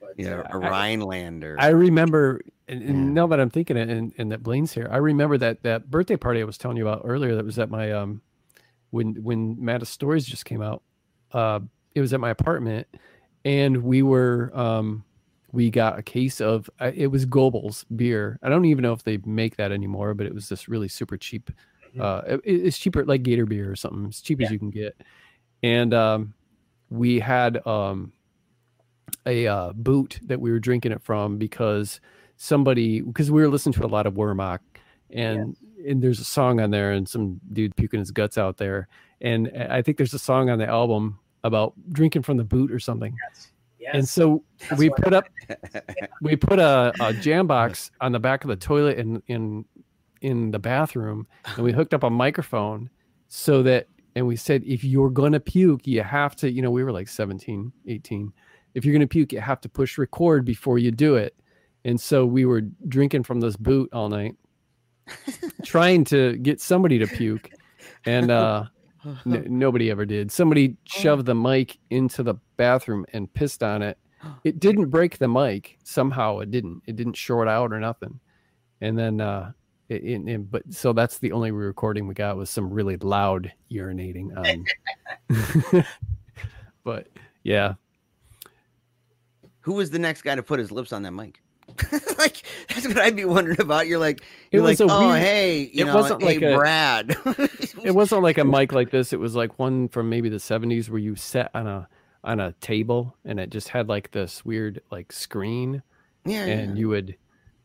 [0.00, 1.56] But, yeah, uh, a Rhinelander.
[1.58, 3.12] I, I remember, and, and yeah.
[3.12, 6.16] now that I'm thinking it, and, and that Blaine's here, I remember that that birthday
[6.16, 7.36] party I was telling you about earlier.
[7.36, 8.20] That was at my um,
[8.90, 10.82] when when Maddest Stories just came out.
[11.32, 11.60] Uh,
[11.94, 12.86] it was at my apartment,
[13.48, 15.02] and we were um,
[15.52, 18.38] we got a case of uh, it was Goebel's beer.
[18.42, 21.16] I don't even know if they make that anymore, but it was this really super
[21.16, 21.50] cheap.
[21.96, 22.02] Mm-hmm.
[22.02, 24.06] Uh, it, it's cheaper like Gator beer or something.
[24.08, 24.46] As cheap yeah.
[24.46, 25.00] as you can get.
[25.62, 26.34] And um,
[26.90, 28.12] we had um,
[29.24, 32.02] a uh, boot that we were drinking it from because
[32.36, 34.58] somebody because we were listening to a lot of Wehrmacht
[35.10, 35.92] and yeah.
[35.92, 38.86] and there's a song on there and some dude puking his guts out there
[39.20, 42.78] and I think there's a song on the album about drinking from the boot or
[42.78, 43.14] something.
[43.28, 43.52] Yes.
[43.78, 43.90] Yes.
[43.94, 45.24] And so That's we put up
[46.22, 49.64] we put a, a jam box on the back of the toilet in in
[50.20, 51.26] in the bathroom
[51.56, 52.90] and we hooked up a microphone
[53.28, 56.70] so that and we said if you're going to puke you have to you know
[56.70, 58.32] we were like 17 18
[58.74, 61.36] if you're going to puke you have to push record before you do it
[61.84, 64.34] and so we were drinking from this boot all night
[65.64, 67.50] trying to get somebody to puke
[68.04, 68.64] and uh
[69.04, 70.30] N- nobody ever did.
[70.30, 73.98] Somebody shoved the mic into the bathroom and pissed on it.
[74.44, 75.78] It didn't break the mic.
[75.84, 76.82] Somehow it didn't.
[76.86, 78.18] It didn't short out or nothing.
[78.80, 79.52] And then, uh,
[79.88, 83.52] it, it, it, but so that's the only recording we got was some really loud
[83.70, 84.66] urinating.
[85.30, 85.84] Um,
[86.84, 87.08] but
[87.42, 87.74] yeah.
[89.60, 91.40] Who was the next guy to put his lips on that mic?
[92.18, 93.86] like that's what I'd be wondering about.
[93.86, 97.16] You're like, you're like, oh weird, hey, you it know, wasn't hey, like a, Brad.
[97.84, 99.12] it wasn't like a mic like this.
[99.12, 101.88] It was like one from maybe the '70s where you sat on a
[102.24, 105.82] on a table and it just had like this weird like screen
[106.24, 106.80] Yeah, and yeah.
[106.80, 107.16] you would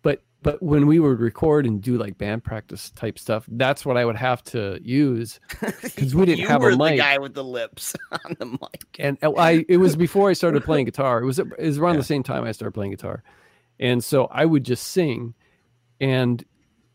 [0.03, 3.97] but but when we would record and do like band practice type stuff that's what
[3.97, 5.39] i would have to use
[5.81, 6.97] because we didn't have a were the mic.
[6.99, 8.85] guy with the lips on the mic.
[8.99, 11.97] and uh, i it was before i started playing guitar it was it was around
[11.97, 13.23] the same time i started playing guitar
[13.83, 15.33] and so i would just sing
[16.01, 16.43] and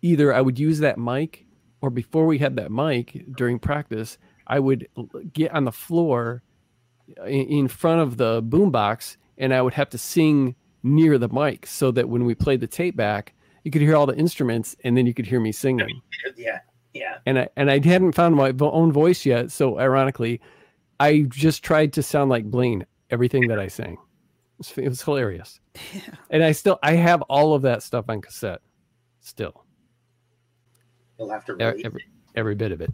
[0.02, 1.46] either i would use that mic
[1.80, 4.18] or before we had that mic during practice
[4.48, 4.88] i would
[5.32, 6.42] get on the floor
[7.26, 11.90] in, front of the boombox and i would have to sing near the mic so
[11.92, 13.34] that when we played the tape back
[13.64, 16.00] you could hear all the instruments and then you could hear me singing
[16.36, 16.60] Yeah,
[16.94, 17.18] yeah.
[17.26, 19.50] and I and I hadn't found my own voice yet.
[19.52, 20.40] So ironically,
[21.00, 23.98] I just tried to sound like Blaine everything that I sang.
[24.60, 25.60] It was, it was hilarious,
[26.30, 28.60] and I still I have all of that stuff on cassette,
[29.20, 29.64] still
[31.18, 32.04] You'll have to E- release every,
[32.34, 32.90] every bit of it.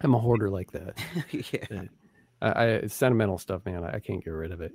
[0.00, 0.98] I'm a hoarder like that.
[1.30, 1.82] yeah.
[2.40, 3.84] I, I it's sentimental stuff, man.
[3.84, 4.72] I, I can't get rid of it.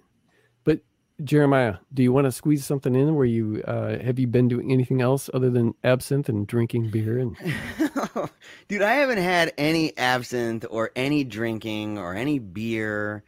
[0.64, 0.80] But
[1.24, 4.72] Jeremiah, do you want to squeeze something in where you uh, have you been doing
[4.72, 7.36] anything else other than absinthe and drinking beer and
[8.68, 13.24] Dude, I haven't had any absinthe or any drinking or any beer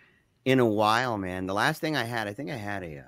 [0.46, 1.46] in a while, man.
[1.48, 3.04] The last thing I had, I think I had a, uh,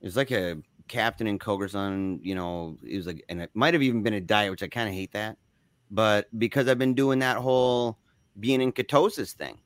[0.00, 0.58] it was like a
[0.88, 4.20] Captain and Kogerson, you know, it was like, and it might have even been a
[4.20, 5.36] diet, which I kind of hate that.
[5.90, 7.98] But because I've been doing that whole
[8.38, 9.58] being in ketosis thing,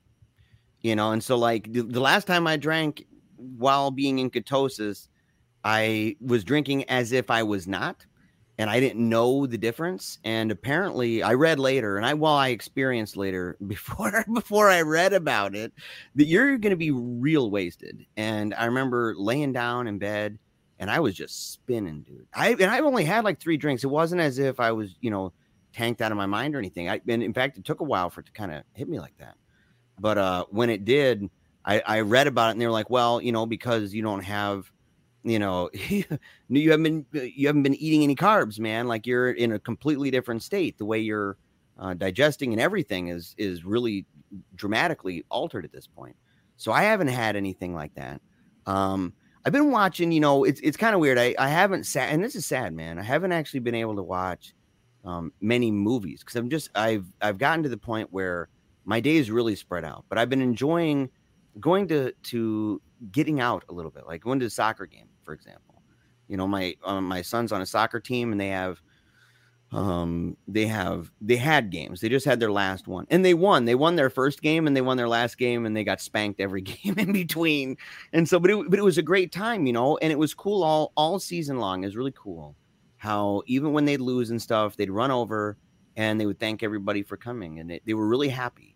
[0.81, 3.05] you know, and so like the, the last time I drank
[3.37, 5.07] while being in ketosis,
[5.63, 8.05] I was drinking as if I was not
[8.57, 10.19] and I didn't know the difference.
[10.23, 15.13] And apparently, I read later, and I well, I experienced later before before I read
[15.13, 15.73] about it
[16.15, 18.05] that you're going to be real wasted.
[18.17, 20.39] And I remember laying down in bed,
[20.79, 22.27] and I was just spinning, dude.
[22.33, 23.83] I and I've only had like three drinks.
[23.83, 25.33] It wasn't as if I was, you know,
[25.73, 26.89] tanked out of my mind or anything.
[26.89, 28.99] I and in fact, it took a while for it to kind of hit me
[28.99, 29.35] like that.
[29.99, 31.29] But uh, when it did,
[31.63, 34.23] I, I read about it, and they were like, well, you know, because you don't
[34.23, 34.69] have
[35.25, 35.69] you know
[36.49, 40.11] you haven't been you haven't been eating any carbs man like you're in a completely
[40.11, 40.77] different state.
[40.77, 41.37] The way you're
[41.77, 44.05] uh, digesting and everything is is really
[44.55, 46.15] dramatically altered at this point.
[46.57, 48.21] So i haven't had anything like that.
[48.65, 49.13] Um
[49.45, 51.17] i've been watching you know it's it's kind of weird.
[51.17, 52.99] I i haven't sat and this is sad man.
[52.99, 54.53] I haven't actually been able to watch
[55.05, 58.49] um many movies because i'm just i've i've gotten to the point where
[58.85, 61.09] my day is really spread out but i've been enjoying
[61.59, 65.33] going to to getting out a little bit like going to a soccer game for
[65.33, 65.81] example.
[66.27, 68.81] You know my um, my son's on a soccer team and they have
[69.71, 71.99] um they have they had games.
[72.01, 73.05] They just had their last one.
[73.09, 73.65] And they won.
[73.65, 76.39] They won their first game and they won their last game and they got spanked
[76.39, 77.77] every game in between.
[78.13, 80.33] And so but it, but it was a great time you know and it was
[80.33, 81.83] cool all all season long.
[81.83, 82.55] It was really cool
[82.97, 85.57] how even when they'd lose and stuff they'd run over
[85.95, 88.75] and they would thank everybody for coming and they, they were really happy.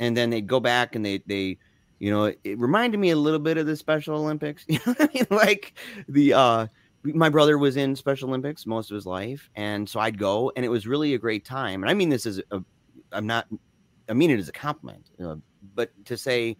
[0.00, 1.58] And then they'd go back and they they
[1.98, 4.94] you know it, it reminded me a little bit of the special olympics you know
[4.98, 5.26] i mean?
[5.30, 5.74] Like
[6.08, 6.66] the uh
[7.04, 10.64] my brother was in special olympics most of his life and so i'd go and
[10.64, 12.62] it was really a great time and i mean this as a
[13.12, 13.46] i'm not
[14.08, 15.36] i mean it as a compliment uh,
[15.74, 16.56] but to say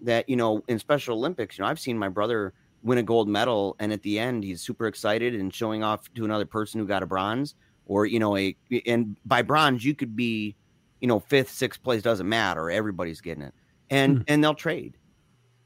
[0.00, 3.28] that you know in special olympics you know i've seen my brother win a gold
[3.28, 6.86] medal and at the end he's super excited and showing off to another person who
[6.86, 7.54] got a bronze
[7.86, 10.56] or you know a and by bronze you could be
[11.00, 13.54] you know fifth sixth place doesn't matter everybody's getting it
[13.90, 14.22] and Hmm.
[14.28, 14.98] and they'll trade.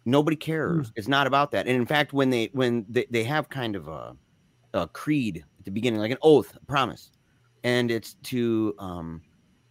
[0.04, 0.92] Nobody cares.
[0.96, 1.66] It's not about that.
[1.66, 4.16] And in fact when they when they, they have kind of a,
[4.74, 7.12] a creed at the beginning like an oath a promise.
[7.64, 9.22] And it's to um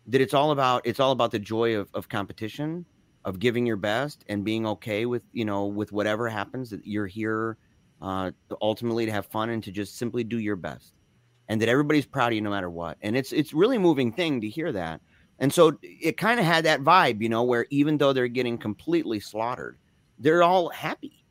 [0.08, 2.86] that it's all about it's all about the joy of, of competition
[3.26, 7.08] of giving your best and being okay with you know with whatever happens that you're
[7.08, 7.58] here
[8.02, 8.32] uh
[8.62, 10.94] ultimately to have fun and to just simply do your best.
[11.48, 12.98] And that everybody's proud of you no matter what.
[13.02, 15.02] And it's it's really a moving thing to hear that
[15.40, 18.58] and so it kind of had that vibe you know where even though they're getting
[18.58, 19.78] completely slaughtered
[20.20, 21.24] they're all happy.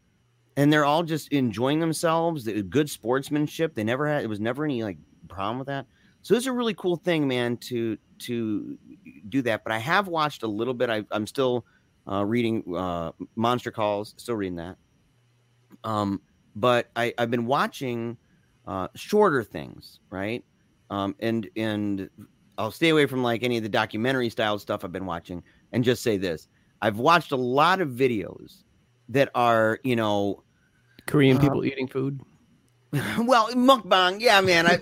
[0.57, 4.65] And they're all just enjoying themselves the good sportsmanship they never had it was never
[4.65, 4.99] any like
[5.29, 5.87] problem with that.
[6.23, 8.79] So it's a really cool thing man to to
[9.29, 9.65] do that.
[9.65, 11.65] But i have watched a little bit I, i'm still
[12.07, 14.77] uh, reading uh, monster calls still reading that.
[15.83, 16.21] Um,
[16.55, 18.17] but I, i've been watching
[18.69, 20.45] uh, shorter things right?
[20.89, 22.09] Um, and and
[22.59, 25.43] i'll stay away from like any of the documentary style stuff i've been watching
[25.73, 26.49] and just say this
[26.83, 28.63] i've watched a lot of videos
[29.09, 30.43] that are you know
[31.07, 32.21] Korean Uh, people eating food.
[33.19, 34.67] well, mukbang, yeah, man.
[34.67, 34.79] I,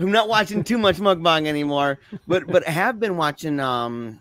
[0.00, 4.18] am not watching too much mukbang anymore, but but I have been watching, um,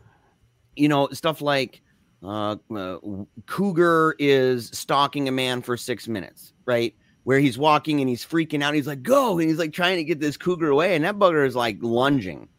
[0.76, 1.82] you know, stuff like
[2.22, 2.98] uh, uh,
[3.46, 6.94] Cougar is stalking a man for six minutes, right?
[7.24, 8.74] Where he's walking and he's freaking out.
[8.74, 11.48] He's like, "Go!" and he's like trying to get this cougar away, and that bugger
[11.48, 12.50] is like lunging,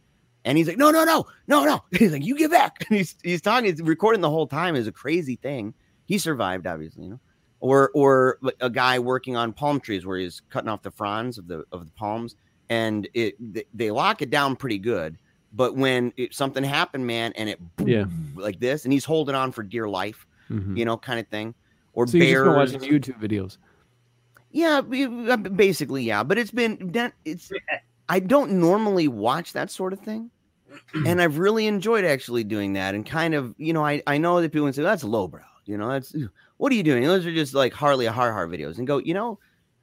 [0.45, 3.15] and he's like, "No, no, no, no, no!" He's like, "You get back!" And he's
[3.23, 4.75] he's talking, he's recording the whole time.
[4.75, 5.73] is a crazy thing.
[6.05, 7.19] he survived, obviously, you know.
[7.61, 11.47] Or or a guy working on palm trees where he's cutting off the fronds of
[11.47, 12.35] the of the palms,
[12.69, 13.35] and it
[13.75, 15.17] they lock it down pretty good.
[15.51, 19.51] But when it, something happened, man, and it yeah like this, and he's holding on
[19.51, 20.77] for dear life, mm-hmm.
[20.77, 21.53] you know, kind of thing.
[21.93, 22.47] Or so bears.
[22.47, 23.57] watching YouTube videos.
[24.51, 26.23] Yeah, basically, yeah.
[26.23, 27.51] But it's been that it's.
[28.09, 30.31] I don't normally watch that sort of thing,
[31.05, 32.95] and I've really enjoyed actually doing that.
[32.95, 35.43] And kind of, you know, I I know that people say that's lowbrow.
[35.65, 36.15] You know, that's
[36.57, 37.03] what are you doing?
[37.03, 39.39] Those are just like hardly a hard hard videos, and go, you know.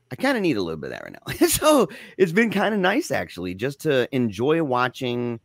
[0.09, 1.47] I kind of need a little bit of that right now.
[1.49, 5.41] so it's been kind of nice actually just to enjoy watching,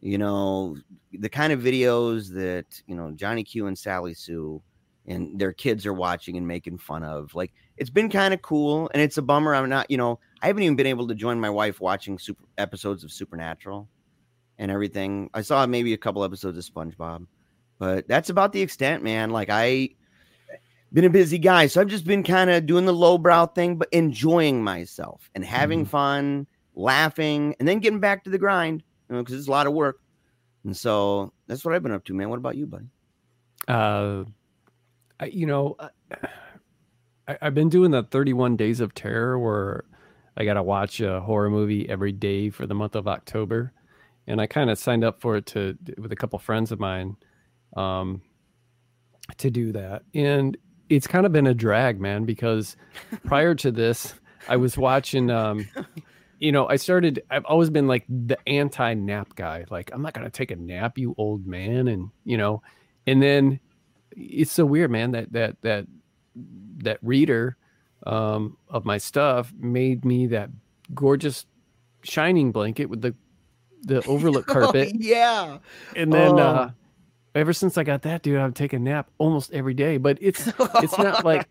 [0.00, 0.76] you know,
[1.12, 4.62] the kind of videos that, you know, Johnny Q and Sally Sue
[5.08, 7.34] and their kids are watching and making fun of.
[7.34, 9.54] Like it's been kind of cool, and it's a bummer.
[9.54, 12.44] I'm not, you know, I haven't even been able to join my wife watching super
[12.58, 13.88] episodes of Supernatural
[14.58, 15.30] and everything.
[15.34, 17.26] I saw maybe a couple episodes of SpongeBob,
[17.78, 19.30] but that's about the extent, man.
[19.30, 19.90] Like I
[20.92, 23.88] been a busy guy, so I've just been kind of doing the lowbrow thing, but
[23.92, 25.90] enjoying myself and having mm-hmm.
[25.90, 29.66] fun, laughing, and then getting back to the grind, you know, because it's a lot
[29.66, 30.00] of work.
[30.64, 32.30] And so that's what I've been up to, man.
[32.30, 32.88] What about you, buddy?
[33.66, 34.24] Uh,
[35.26, 35.76] you know,
[37.28, 39.84] I, have been doing the 31 Days of Terror where
[40.36, 43.72] I got to watch a horror movie every day for the month of October.
[44.26, 47.16] And I kind of signed up for it to with a couple friends of mine
[47.76, 48.22] um,
[49.36, 50.02] to do that.
[50.14, 50.56] And
[50.88, 52.76] it's kind of been a drag, man, because
[53.24, 54.14] prior to this,
[54.48, 55.30] I was watching.
[55.30, 55.68] Um,
[56.38, 57.22] you know, I started.
[57.30, 59.64] I've always been like the anti nap guy.
[59.70, 62.62] Like, I'm not gonna take a nap, you old man, and you know,
[63.06, 63.60] and then
[64.12, 65.12] it's so weird, man.
[65.12, 65.86] That that that
[66.78, 67.56] that reader
[68.06, 70.50] um, of my stuff made me that
[70.94, 71.46] gorgeous
[72.02, 73.14] shining blanket with the
[73.82, 74.92] the overlook carpet.
[74.94, 75.58] Oh, yeah.
[75.94, 76.38] And then oh.
[76.38, 76.70] uh,
[77.34, 79.96] ever since I got that, dude, I've taken a nap almost every day.
[79.96, 81.48] But it's it's not like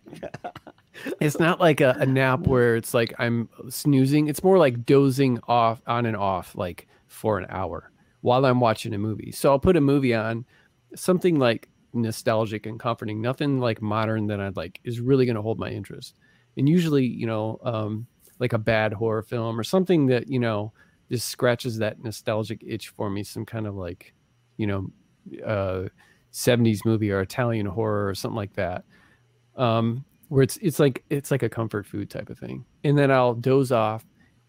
[1.20, 4.28] it's not like a, a, nap where it's like I'm snoozing.
[4.28, 8.94] It's more like dozing off on and off, like for an hour while I'm watching
[8.94, 9.32] a movie.
[9.32, 10.46] So I'll put a movie on,
[10.96, 15.42] something like nostalgic and comforting, nothing like modern that I'd like is really going to
[15.42, 16.16] hold my interest.
[16.58, 18.08] And usually, you know, um,
[18.40, 20.72] like a bad horror film or something that, you know,
[21.10, 24.14] just scratches that nostalgic itch for me, some kind of like,
[24.58, 24.92] you know,
[25.46, 25.88] uh,
[26.34, 28.84] 70s movie or Italian horror or something like that.
[29.56, 32.66] Um, where it's it's like it's like a comfort food type of thing.
[32.84, 34.06] And then I'll doze off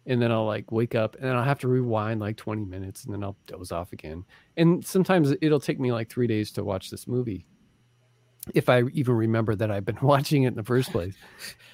[0.08, 3.12] and then I'll like wake up and I'll have to rewind like 20 minutes and
[3.12, 4.24] then I'll doze off again.
[4.56, 7.44] And sometimes it'll take me like three days to watch this movie
[8.54, 11.14] if I even remember that I've been watching it in the first place.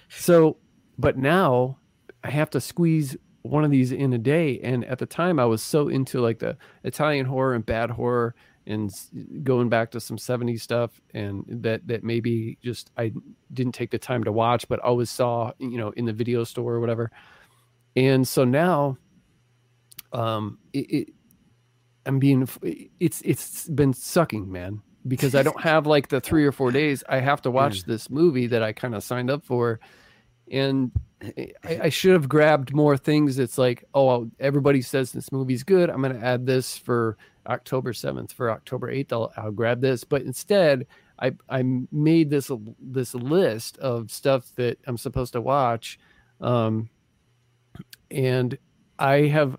[0.09, 0.57] So,
[0.99, 1.79] but now
[2.25, 4.59] I have to squeeze one of these in a day.
[4.61, 8.35] And at the time, I was so into like the Italian horror and bad horror
[8.67, 8.91] and
[9.43, 13.13] going back to some 70s stuff and that that maybe just I
[13.53, 16.73] didn't take the time to watch but always saw you know in the video store
[16.73, 17.11] or whatever
[17.97, 18.97] and so now
[20.13, 21.09] um it, it
[22.07, 22.49] i'm being
[23.01, 27.05] it's it's been sucking man because i don't have like the three or four days.
[27.09, 27.87] I have to watch mm.
[27.87, 29.81] this movie that i kind of signed up for.
[30.51, 30.93] And
[31.23, 31.53] I,
[31.85, 33.39] I, should have grabbed more things.
[33.39, 35.91] It's like oh everybody says this movie's good.
[35.91, 37.17] I'm going to add this for
[37.47, 40.05] october 7th for october 8th I'll, I'll grab this.
[40.05, 40.87] But instead
[41.19, 45.99] i i made this this list of stuff that i'm supposed to watch
[46.41, 46.89] um
[48.11, 48.57] and
[48.99, 49.57] I have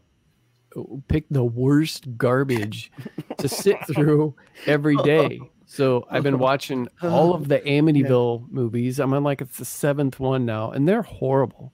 [1.07, 2.91] picked the worst garbage
[3.37, 4.35] to sit through
[4.65, 5.39] every day.
[5.65, 8.99] So I've been watching all of the Amityville movies.
[8.99, 11.73] I'm on like it's the seventh one now, and they're horrible.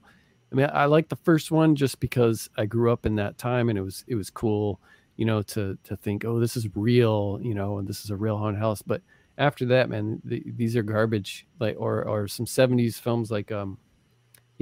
[0.50, 3.68] I mean, I like the first one just because I grew up in that time,
[3.68, 4.80] and it was it was cool,
[5.16, 8.16] you know, to to think, oh, this is real, you know, and this is a
[8.16, 8.82] real haunted house.
[8.82, 9.02] But
[9.38, 11.46] after that, man, the, these are garbage.
[11.58, 13.78] Like or or some '70s films like um,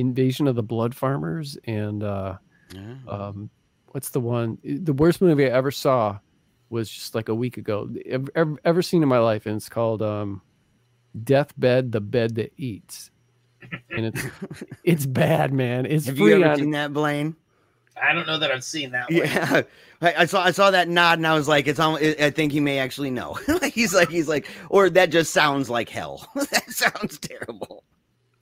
[0.01, 2.36] Invasion of the Blood Farmers and uh,
[2.74, 2.94] yeah.
[3.09, 3.51] um,
[3.88, 4.59] what's the one?
[4.64, 6.18] The worst movie I ever saw
[6.68, 7.90] was just like a week ago.
[8.07, 10.42] Ever, ever, seen in my life, and it's called um,
[11.22, 13.11] Deathbed: The Bed That Eats,
[13.90, 14.24] and it's
[14.84, 15.86] it's bad, man.
[15.86, 16.59] It's Have free you ever on...
[16.59, 17.36] seen that, Blaine?
[18.03, 19.11] I don't know that I've seen that.
[19.11, 19.18] One.
[19.18, 19.62] Yeah,
[20.01, 21.96] I, I, saw I saw that nod, and I was like, it's on.
[21.96, 23.34] I think he may actually know.
[23.72, 26.28] he's like, he's like, or that just sounds like hell.
[26.34, 27.84] that sounds terrible.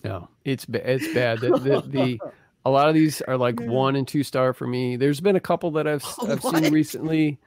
[0.05, 1.41] No, it's it's bad.
[1.41, 2.21] The, the, the
[2.65, 4.97] a lot of these are like one and two star for me.
[4.97, 7.39] There's been a couple that I've oh, I've seen recently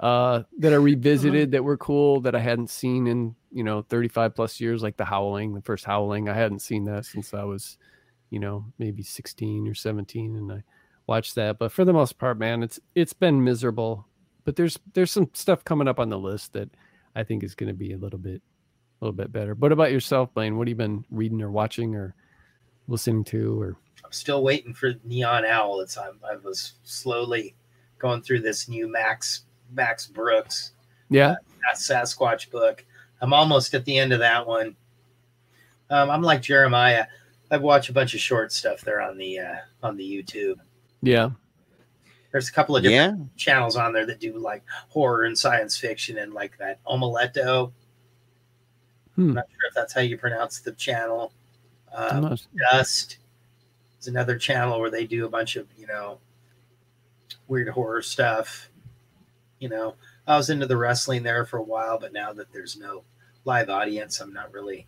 [0.00, 4.34] uh, that I revisited that were cool that I hadn't seen in you know 35
[4.34, 6.28] plus years, like The Howling, the first Howling.
[6.28, 7.78] I hadn't seen that since I was
[8.30, 10.62] you know maybe 16 or 17, and I
[11.06, 11.58] watched that.
[11.58, 14.06] But for the most part, man, it's it's been miserable.
[14.44, 16.68] But there's there's some stuff coming up on the list that
[17.14, 18.42] I think is going to be a little bit
[19.06, 19.54] little bit better.
[19.54, 20.56] What about yourself, Blaine?
[20.56, 22.14] What have you been reading or watching or
[22.88, 23.60] listening to?
[23.60, 25.80] Or I'm still waiting for Neon Owl.
[25.80, 27.54] It's I, I was slowly
[27.98, 29.42] going through this new Max
[29.72, 30.72] Max Brooks
[31.10, 32.84] yeah, that Sasquatch book.
[33.20, 34.74] I'm almost at the end of that one.
[35.90, 37.06] Um, I'm like Jeremiah.
[37.50, 40.56] I've watched a bunch of short stuff there on the uh, on the YouTube.
[41.02, 41.30] yeah,
[42.32, 43.26] There's a couple of different Yeah.
[43.36, 47.70] channels on there that do like horror and science fiction and like that Omeleto.
[49.16, 49.28] Hmm.
[49.30, 51.32] I'm not sure if that's how you pronounce the channel.
[51.96, 52.36] I'm Um,
[52.72, 53.18] Dust
[54.00, 56.18] is another channel where they do a bunch of you know
[57.48, 58.70] weird horror stuff.
[59.60, 59.94] You know,
[60.26, 63.04] I was into the wrestling there for a while, but now that there's no
[63.44, 64.86] live audience, I'm not really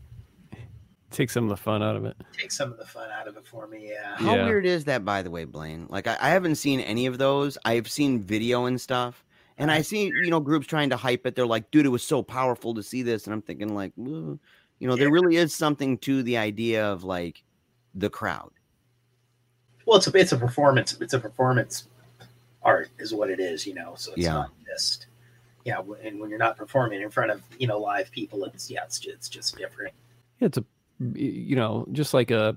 [1.13, 2.17] take some of the fun out of it.
[2.37, 3.89] take some of the fun out of it for me.
[3.91, 4.17] Yeah.
[4.17, 4.45] How Yeah.
[4.45, 5.87] weird is that, by the way, Blaine?
[5.89, 7.57] Like, I, I haven't seen any of those.
[7.65, 9.25] I've seen video and stuff,
[9.59, 11.35] and I see you know groups trying to hype it.
[11.35, 14.39] They're like, "Dude, it was so powerful to see this," and I'm thinking like, "Well,
[14.79, 17.43] you know, there really is something to the idea of like
[17.95, 18.51] the crowd.
[19.87, 20.99] Well, it's a it's a performance.
[21.01, 21.89] It's a performance
[22.63, 23.67] art, is what it is.
[23.67, 24.33] You know, so it's Yeah.
[24.33, 25.07] not just
[25.65, 25.81] yeah.
[26.03, 28.99] And when you're not performing in front of you know live people, it's yeah, it's
[28.99, 29.95] just, it's just different.
[30.41, 30.65] Yeah, it's a
[31.15, 32.57] you know just like a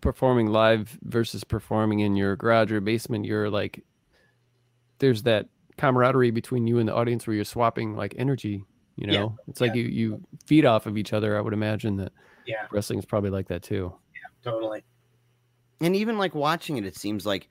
[0.00, 3.24] performing live versus performing in your garage or basement.
[3.24, 3.84] You're like
[4.98, 5.48] there's that
[5.78, 8.64] camaraderie between you and the audience where you're swapping like energy.
[8.96, 11.36] You know, Yeah, it's like you you feed off of each other.
[11.36, 12.12] I would imagine that
[12.46, 13.94] Yeah, wrestling is probably like that too.
[14.14, 14.84] Yeah, totally.
[15.80, 17.48] and even like watching it it seems like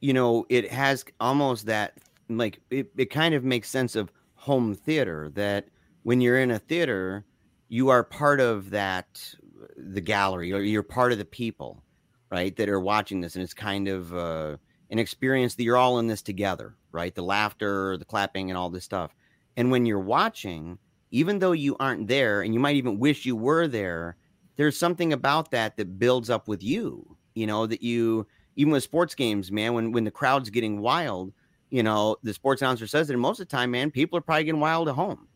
[0.00, 1.98] you know it has almost that
[2.28, 5.68] like it, it kind of makes sense of home theater that
[6.02, 7.26] when you're in a theater
[7.68, 9.34] you are part of that
[9.76, 11.84] the gallery or you're part of the people
[12.30, 14.56] right that are watching this and it's kind of uh,
[14.90, 17.14] an experience that you're all in this together right?
[17.14, 19.14] The laughter the clapping and all this stuff.
[19.56, 20.78] And when you're watching
[21.10, 24.16] even though you aren't there and you might even wish you were there
[24.56, 28.26] there's something about that that builds up with you you know that you
[28.56, 31.32] even with sports games man when when the crowd's getting wild
[31.70, 34.44] you know the sports announcer says that most of the time man people are probably
[34.44, 35.26] getting wild at home.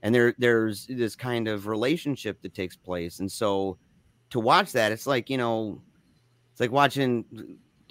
[0.00, 3.18] And there there's this kind of relationship that takes place.
[3.18, 3.78] And so
[4.30, 5.82] to watch that it's like you know
[6.52, 7.24] it's like watching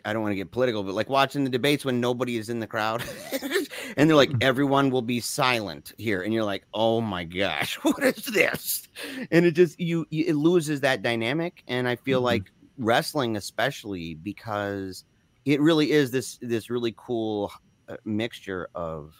[0.06, 2.60] i don't want to get political but like watching the debates when nobody is in
[2.60, 3.04] the crowd
[3.98, 8.04] and they're like everyone will be silent here and you're like oh my gosh what
[8.04, 8.88] is this
[9.32, 12.26] and it just you, you it loses that dynamic and i feel Mhm.
[12.26, 12.43] like
[12.78, 15.04] wrestling especially because
[15.45, 17.52] it really is this this really cool
[17.88, 19.16] uh, mixture of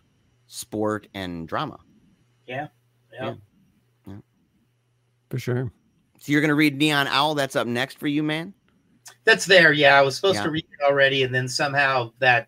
[0.48, 1.78] sport and drama
[2.46, 2.68] Yeah,
[3.14, 3.34] Yeah.
[4.06, 4.16] Yeah.
[5.30, 5.72] For sure.
[6.20, 8.54] so you're gonna read neon owl that's up next for you man
[9.24, 9.74] That's there.
[9.74, 10.44] Yeah, I was supposed Yeah.
[10.44, 12.48] to read it already, and then somehow that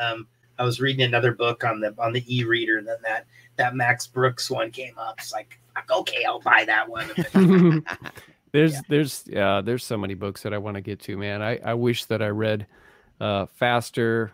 [0.00, 0.26] um,
[0.58, 3.26] I was reading another book on the on the e-reader, and then that
[3.56, 5.16] that Max Brooks one came up.
[5.18, 5.58] It's like,
[5.90, 7.10] okay, I'll buy that one.
[8.52, 8.80] there's Yeah.
[8.88, 11.42] there's yeah there's so many books that I want to get to, man.
[11.42, 12.66] I I wish that I read
[13.20, 14.32] uh faster.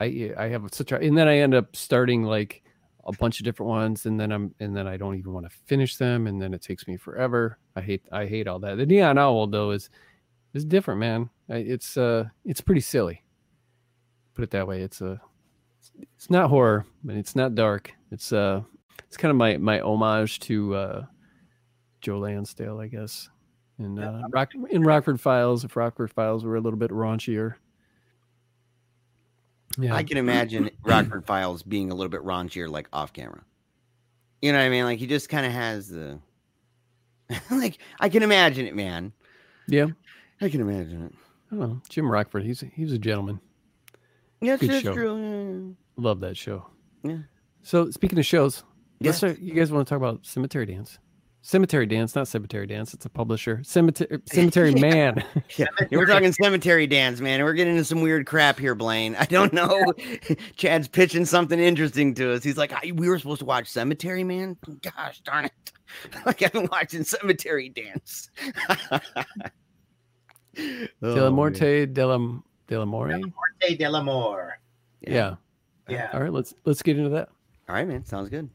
[0.00, 2.62] I I have such a and then I end up starting like
[3.06, 5.56] a bunch of different ones and then I'm and then I don't even want to
[5.66, 7.58] finish them and then it takes me forever.
[7.76, 8.76] I hate I hate all that.
[8.76, 9.90] The Neon Owl though is
[10.54, 11.30] is different, man.
[11.48, 13.22] It's uh it's pretty silly.
[14.34, 14.82] Put it that way.
[14.82, 15.20] It's a
[16.12, 17.92] it's not horror, but it's not dark.
[18.10, 18.62] It's uh
[19.06, 21.04] it's kind of my my homage to uh
[22.00, 23.28] Joe Lansdale, I guess.
[23.78, 27.54] And uh, Rock in Rockford Files, if Rockford Files were a little bit raunchier.
[29.78, 33.42] Yeah, I can imagine Rockford Files being a little bit raunchier, like off camera.
[34.42, 34.84] You know what I mean?
[34.84, 36.18] Like he just kind of has the,
[37.50, 39.12] like I can imagine it, man.
[39.66, 39.86] yeah.
[40.40, 41.12] I can imagine it.
[41.52, 41.82] I don't know.
[41.88, 43.40] Jim Rockford, he's he's a gentleman.
[44.40, 44.94] Yes, Good that's show.
[44.94, 45.76] true.
[45.96, 46.66] Love that show.
[47.02, 47.18] Yeah.
[47.62, 48.64] So speaking of shows,
[49.00, 49.18] Yes.
[49.18, 50.98] start, you guys want to talk about Cemetery Dance?
[51.42, 52.92] Cemetery Dance, not Cemetery Dance.
[52.94, 53.60] It's a publisher.
[53.64, 54.80] Cemetery Cemetery Yeah.
[54.80, 55.24] Man.
[55.56, 57.42] Yeah, yeah, we're talking cemetery dance, man.
[57.42, 59.14] We're getting into some weird crap here, Blaine.
[59.16, 59.92] I don't know.
[60.56, 62.42] Chad's pitching something interesting to us.
[62.44, 65.52] He's like, "I- "We were supposed to watch Cemetery Man." Gosh darn it!
[66.24, 68.30] Like I've been watching Cemetery Dance.
[70.58, 71.34] Oh, Della man.
[71.34, 72.18] Morte Della
[72.66, 73.08] Della More.
[73.08, 74.58] Morte de l'Amour.
[75.00, 75.36] Yeah.
[75.88, 76.10] Yeah.
[76.12, 77.28] All right, let's let's get into that.
[77.68, 78.04] All right, man.
[78.04, 78.50] Sounds good.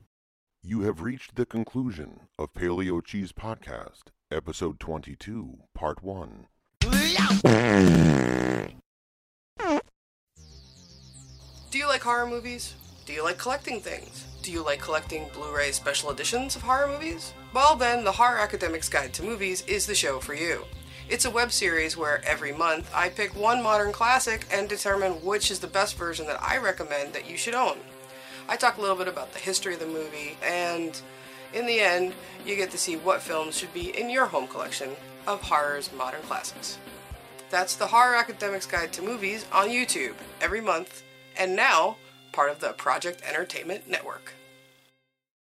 [0.63, 6.47] You have reached the conclusion of Paleo Cheese Podcast, Episode 22, Part 1.
[11.69, 12.75] Do you like horror movies?
[13.05, 14.25] Do you like collecting things?
[14.41, 17.33] Do you like collecting Blu ray special editions of horror movies?
[17.53, 20.65] Well, then, The Horror Academic's Guide to Movies is the show for you.
[21.07, 25.51] It's a web series where every month I pick one modern classic and determine which
[25.51, 27.77] is the best version that I recommend that you should own.
[28.49, 30.99] I talk a little bit about the history of the movie and
[31.55, 32.13] In the end,
[32.45, 34.91] you get to see what films should be in your home collection
[35.25, 36.77] of horror's modern classics.
[37.49, 41.03] That's the Horror Academic's Guide to Movies on YouTube every month,
[41.37, 41.95] and now
[42.33, 44.33] part of the Project Entertainment Network.